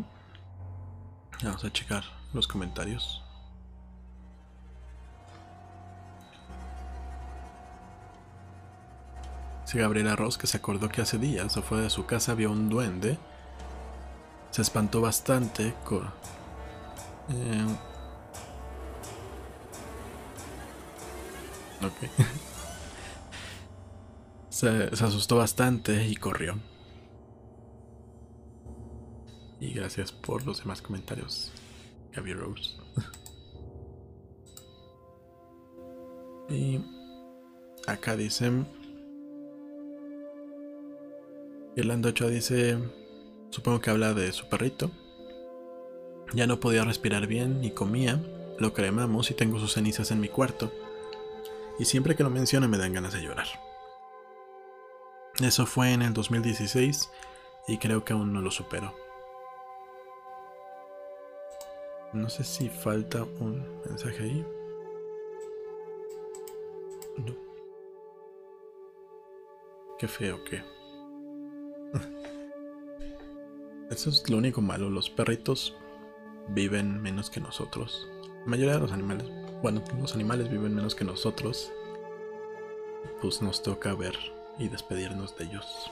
[1.43, 3.23] Vamos a checar los comentarios.
[9.65, 12.69] Si Gabriela Ross, que se acordó que hace días afuera de su casa había un
[12.69, 13.19] duende,
[14.51, 15.75] se espantó bastante.
[17.29, 17.67] Eh,
[21.85, 21.93] ok.
[24.59, 26.59] se, asustó bastante y corrió.
[29.61, 31.53] Y gracias por los demás comentarios,
[32.13, 32.71] Gaby Rose.
[36.49, 36.81] y
[37.87, 38.67] acá dicen.
[41.77, 42.79] Irlanda 8 dice.
[43.51, 44.91] Supongo que habla de su perrito.
[46.35, 48.21] Ya no podía respirar bien ni comía.
[48.59, 50.73] Lo cremamos y tengo sus cenizas en mi cuarto.
[51.79, 53.47] Y siempre que lo menciona me dan ganas de llorar.
[55.43, 57.11] Eso fue en el 2016
[57.69, 58.93] y creo que aún no lo supero.
[62.13, 64.45] No sé si falta un mensaje ahí.
[67.19, 67.37] No.
[69.99, 70.57] Qué feo que.
[73.91, 74.91] Eso es lo único malo.
[74.91, 75.77] Los perritos
[76.49, 78.09] viven menos que nosotros.
[78.41, 79.31] La mayoría de los animales.
[79.63, 81.71] Bueno, los animales viven menos que nosotros.
[83.21, 85.91] Pues nos toca ver y despedirnos de ellos.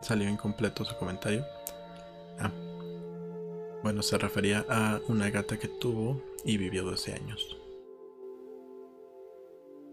[0.00, 1.44] Salió incompleto su comentario.
[2.38, 2.52] Ah.
[3.82, 7.56] Bueno, se refería a una gata que tuvo y vivió 12 años.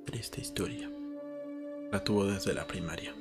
[0.06, 0.92] Triste historia.
[1.92, 3.16] La tuvo desde la primaria.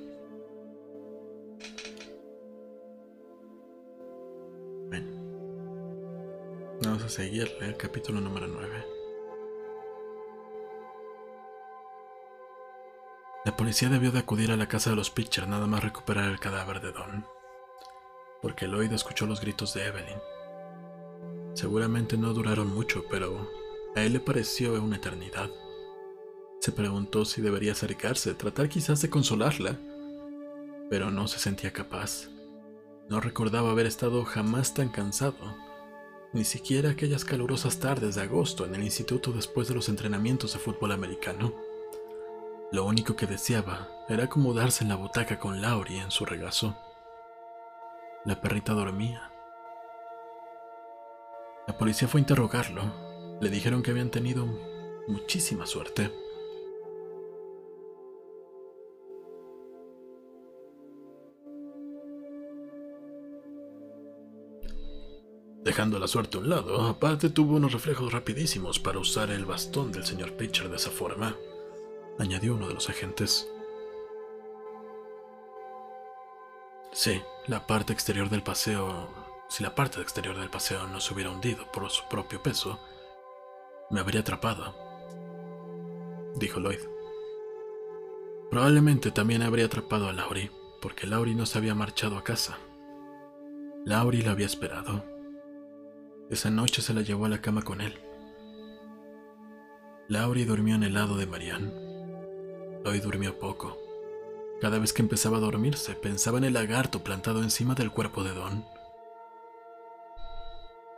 [7.03, 8.87] A seguirle el capítulo número 9.
[13.45, 16.39] La policía debió de acudir a la casa de los Pitcher nada más recuperar el
[16.39, 17.27] cadáver de Don,
[18.41, 20.19] porque Lloyd escuchó los gritos de Evelyn.
[21.55, 23.51] Seguramente no duraron mucho, pero
[23.97, 25.51] a él le pareció una eternidad.
[26.61, 29.77] Se preguntó si debería acercarse, tratar quizás de consolarla,
[30.89, 32.29] pero no se sentía capaz.
[33.09, 35.57] No recordaba haber estado jamás tan cansado,
[36.33, 40.59] ni siquiera aquellas calurosas tardes de agosto en el instituto después de los entrenamientos de
[40.59, 41.55] fútbol americano.
[42.71, 46.77] Lo único que deseaba era acomodarse en la butaca con Laurie en su regazo.
[48.25, 49.31] La perrita dormía.
[51.67, 53.39] La policía fue a interrogarlo.
[53.41, 54.47] Le dijeron que habían tenido
[55.09, 56.22] muchísima suerte.
[65.63, 69.93] Dejando la suerte a un lado, aparte tuvo unos reflejos rapidísimos para usar el bastón
[69.93, 71.37] del señor Pitcher de esa forma
[72.19, 73.49] añadió uno de los agentes.
[76.93, 79.09] Sí, la parte exterior del paseo...
[79.49, 82.81] Si la parte exterior del paseo no se hubiera hundido por su propio peso,
[83.91, 84.75] me habría atrapado,
[86.37, 86.81] dijo Lloyd.
[88.51, 92.57] Probablemente también habría atrapado a Laurie, porque Laurie no se había marchado a casa.
[93.85, 95.12] Laurie la había esperado.
[96.31, 97.99] Esa noche se la llevó a la cama con él.
[100.09, 101.73] Laurie durmió en el lado de Marianne.
[102.85, 103.79] Hoy durmió poco.
[104.61, 108.33] Cada vez que empezaba a dormirse, pensaba en el lagarto plantado encima del cuerpo de
[108.33, 108.65] Don.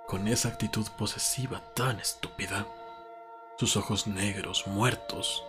[0.07, 2.67] Con esa actitud posesiva tan estúpida,
[3.59, 5.45] sus ojos negros, muertos,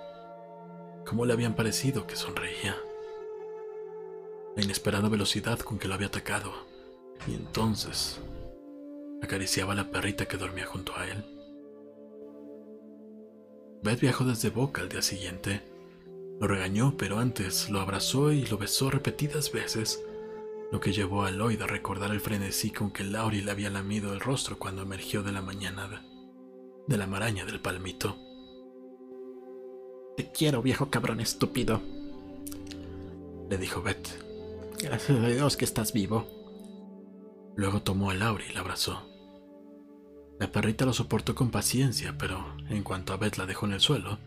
[1.05, 2.75] ¿cómo le habían parecido que sonreía?
[4.55, 6.53] La inesperada velocidad con que lo había atacado,
[7.27, 8.21] y entonces
[9.21, 11.23] acariciaba a la perrita que dormía junto a él.
[13.83, 15.61] Beth viajó desde Boca al día siguiente
[16.39, 20.03] lo regañó, pero antes lo abrazó y lo besó repetidas veces,
[20.71, 24.11] lo que llevó a Lloyd a recordar el frenesí con que Laurie le había lamido
[24.11, 26.03] el rostro cuando emergió de la mañana
[26.87, 28.17] de la maraña del palmito.
[30.17, 31.81] Te quiero, viejo cabrón estúpido,
[33.49, 34.09] le dijo Beth.
[34.81, 36.34] Gracias a Dios que estás vivo.
[37.55, 39.05] Luego tomó a Laurie y la abrazó.
[40.39, 43.79] La perrita lo soportó con paciencia, pero en cuanto a Beth la dejó en el
[43.79, 44.19] suelo,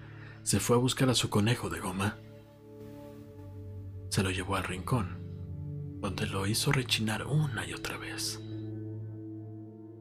[0.43, 2.17] se fue a buscar a su conejo de goma.
[4.09, 5.19] Se lo llevó al rincón,
[6.01, 8.41] donde lo hizo rechinar una y otra vez.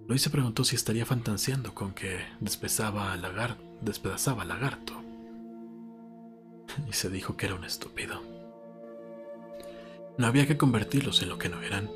[0.08, 4.94] Luis se preguntó si estaría fantaseando con que despedazaba al, lagar despedazaba al lagarto.
[6.88, 8.22] Y se dijo que era un estúpido.
[10.18, 11.90] No había que convertirlos en lo que no eran.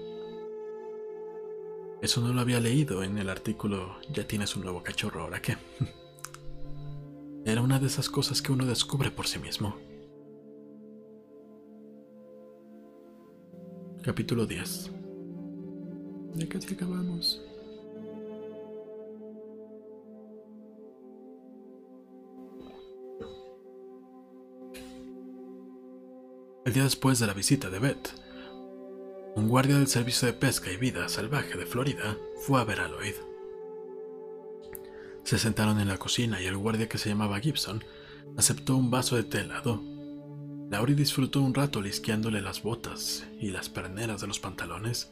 [2.02, 5.56] Eso no lo había leído en el artículo Ya tienes un nuevo cachorro, ¿ahora qué?
[7.45, 9.76] Era una de esas cosas que uno descubre por sí mismo.
[14.03, 14.91] Capítulo 10
[16.34, 17.40] Ya casi acabamos.
[26.65, 28.10] El día después de la visita de Beth,
[29.41, 32.88] un guardia del Servicio de Pesca y Vida Salvaje de Florida fue a ver a
[32.88, 33.15] Lloyd.
[35.23, 37.84] Se sentaron en la cocina y el guardia que se llamaba Gibson
[38.38, 39.81] aceptó un vaso de té helado.
[40.69, 45.11] Laurie disfrutó un rato lisqueándole las botas y las perneras de los pantalones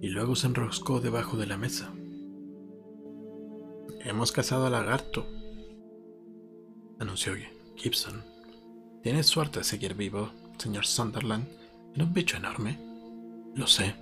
[0.00, 1.92] y luego se enroscó debajo de la mesa.
[4.00, 5.24] Hemos cazado al lagarto,
[6.98, 7.34] anunció
[7.76, 8.24] Gibson.
[9.04, 11.46] Tienes suerte de seguir vivo, señor Sunderland.
[11.94, 12.93] Era un bicho enorme.
[13.54, 13.94] Lo sé.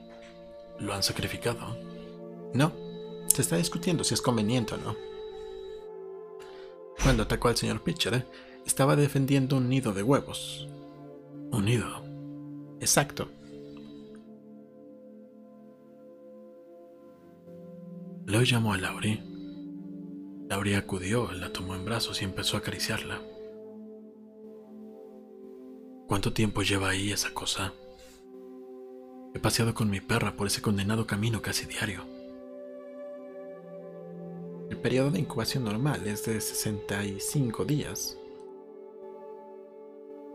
[0.79, 1.77] ¿Lo han sacrificado?
[2.55, 2.73] No,
[3.29, 4.97] se está discutiendo si es conveniente o no.
[7.03, 8.27] Cuando atacó al señor Pitcher,
[8.67, 10.69] estaba defendiendo un nido de huevos.
[11.51, 11.87] ¿Un nido?
[12.81, 13.29] Exacto.
[18.27, 19.23] Lo llamó a Laurie.
[20.49, 23.21] Laurie acudió, la tomó en brazos y empezó a acariciarla.
[26.07, 27.73] ¿Cuánto tiempo lleva ahí esa cosa?
[29.35, 32.05] He paseado con mi perra por ese condenado camino casi diario.
[34.71, 38.19] El periodo de incubación normal es de 65 días.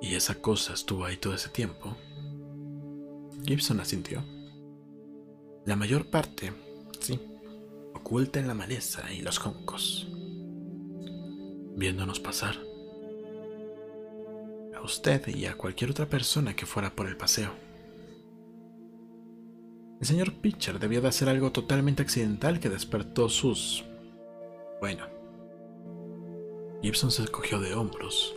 [0.02, 1.96] ¿Y esa cosa estuvo ahí todo ese tiempo?
[3.46, 4.24] Gibson asintió.
[5.66, 6.54] La mayor parte,
[7.00, 7.20] sí,
[7.94, 10.08] oculta en la maleza y los juncos.
[11.76, 12.56] Viéndonos pasar.
[14.76, 17.67] a usted y a cualquier otra persona que fuera por el paseo.
[20.00, 23.84] El señor Pitcher debió de hacer algo totalmente accidental que despertó sus...
[24.80, 25.06] Bueno.
[26.82, 28.36] Gibson se cogió de hombros.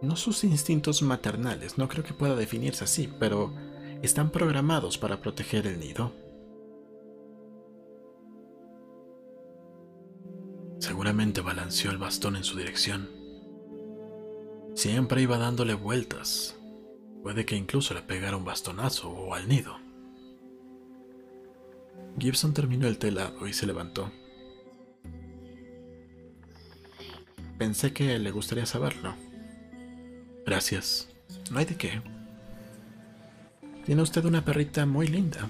[0.00, 3.52] No sus instintos maternales, no creo que pueda definirse así, pero
[4.02, 6.12] están programados para proteger el nido.
[10.78, 13.10] Seguramente balanceó el bastón en su dirección.
[14.74, 16.59] Siempre iba dándole vueltas.
[17.22, 19.76] Puede que incluso le pegara un bastonazo o al nido.
[22.18, 24.10] Gibson terminó el telado y se levantó.
[27.58, 29.14] Pensé que le gustaría saberlo.
[30.46, 31.08] Gracias.
[31.50, 32.02] No hay de qué.
[33.84, 35.48] Tiene usted una perrita muy linda.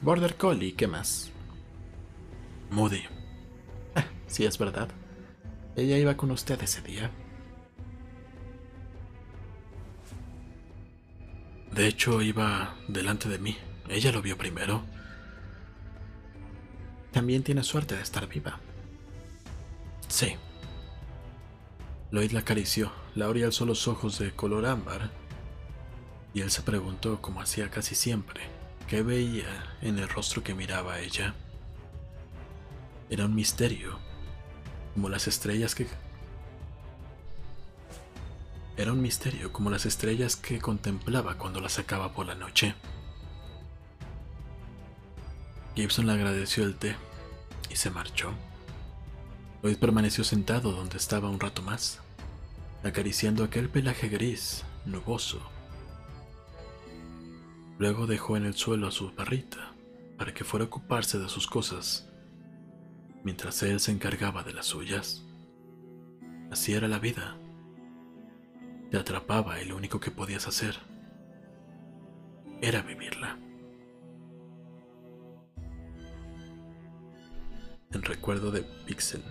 [0.00, 1.30] Border Collie, ¿qué más?
[2.70, 3.02] Moody.
[3.94, 4.88] Ah, sí, es verdad.
[5.76, 7.10] Ella iba con usted ese día.
[11.74, 13.56] De hecho, iba delante de mí.
[13.88, 14.82] Ella lo vio primero.
[17.12, 18.58] También tiene suerte de estar viva.
[20.08, 20.36] Sí.
[22.10, 22.92] Lloyd la acarició.
[23.14, 25.10] Laurie alzó los ojos de color ámbar
[26.34, 28.42] y él se preguntó, como hacía casi siempre,
[28.88, 31.34] qué veía en el rostro que miraba a ella.
[33.10, 33.98] Era un misterio,
[34.94, 35.86] como las estrellas que...
[38.76, 42.74] Era un misterio como las estrellas que contemplaba cuando las sacaba por la noche.
[45.74, 46.96] Gibson le agradeció el té
[47.70, 48.32] y se marchó.
[49.62, 52.00] Lloyd permaneció sentado donde estaba un rato más,
[52.82, 55.40] acariciando aquel pelaje gris, nuboso.
[57.78, 59.72] Luego dejó en el suelo a su perrita
[60.16, 62.08] para que fuera a ocuparse de sus cosas,
[63.22, 65.22] mientras él se encargaba de las suyas.
[66.50, 67.36] Así era la vida.
[68.92, 70.76] Te atrapaba y lo único que podías hacer
[72.60, 73.38] era vivirla.
[77.90, 79.22] En recuerdo de Pixel.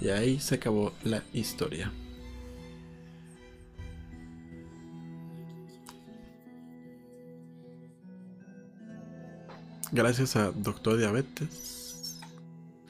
[0.00, 1.90] Y ahí se acabó la historia.
[9.92, 12.18] Gracias a Doctor Diabetes.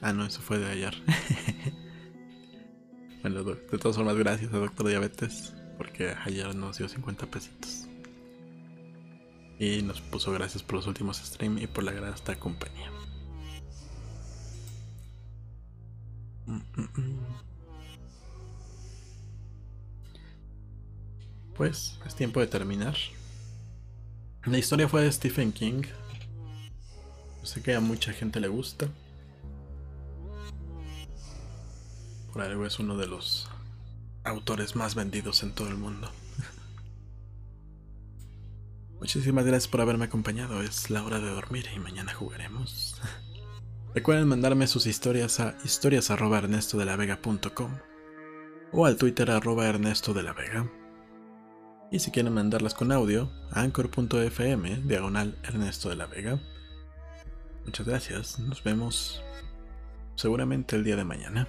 [0.01, 0.93] Ah, no, eso fue de ayer.
[3.21, 5.53] bueno, de todas formas, gracias a Doctor Diabetes.
[5.77, 7.87] Porque ayer nos dio 50 pesitos.
[9.59, 12.91] Y nos puso gracias por los últimos streams y por la gran compañía.
[21.55, 22.95] Pues es tiempo de terminar.
[24.45, 25.83] La historia fue de Stephen King.
[27.43, 28.87] Sé que a mucha gente le gusta.
[32.33, 33.47] Por algo es uno de los
[34.23, 36.11] autores más vendidos en todo el mundo.
[38.99, 40.61] Muchísimas gracias por haberme acompañado.
[40.61, 42.99] Es la hora de dormir y mañana jugaremos.
[43.95, 47.71] Recuerden mandarme sus historias a historias.ernestodelavega.com
[48.71, 50.13] o al Twitter arroba Ernesto.
[51.91, 55.89] Y si quieren mandarlas con audio, anchor.fm, diagonal Ernesto.
[57.69, 59.21] Muchas gracias, nos vemos
[60.15, 61.47] seguramente el día de mañana.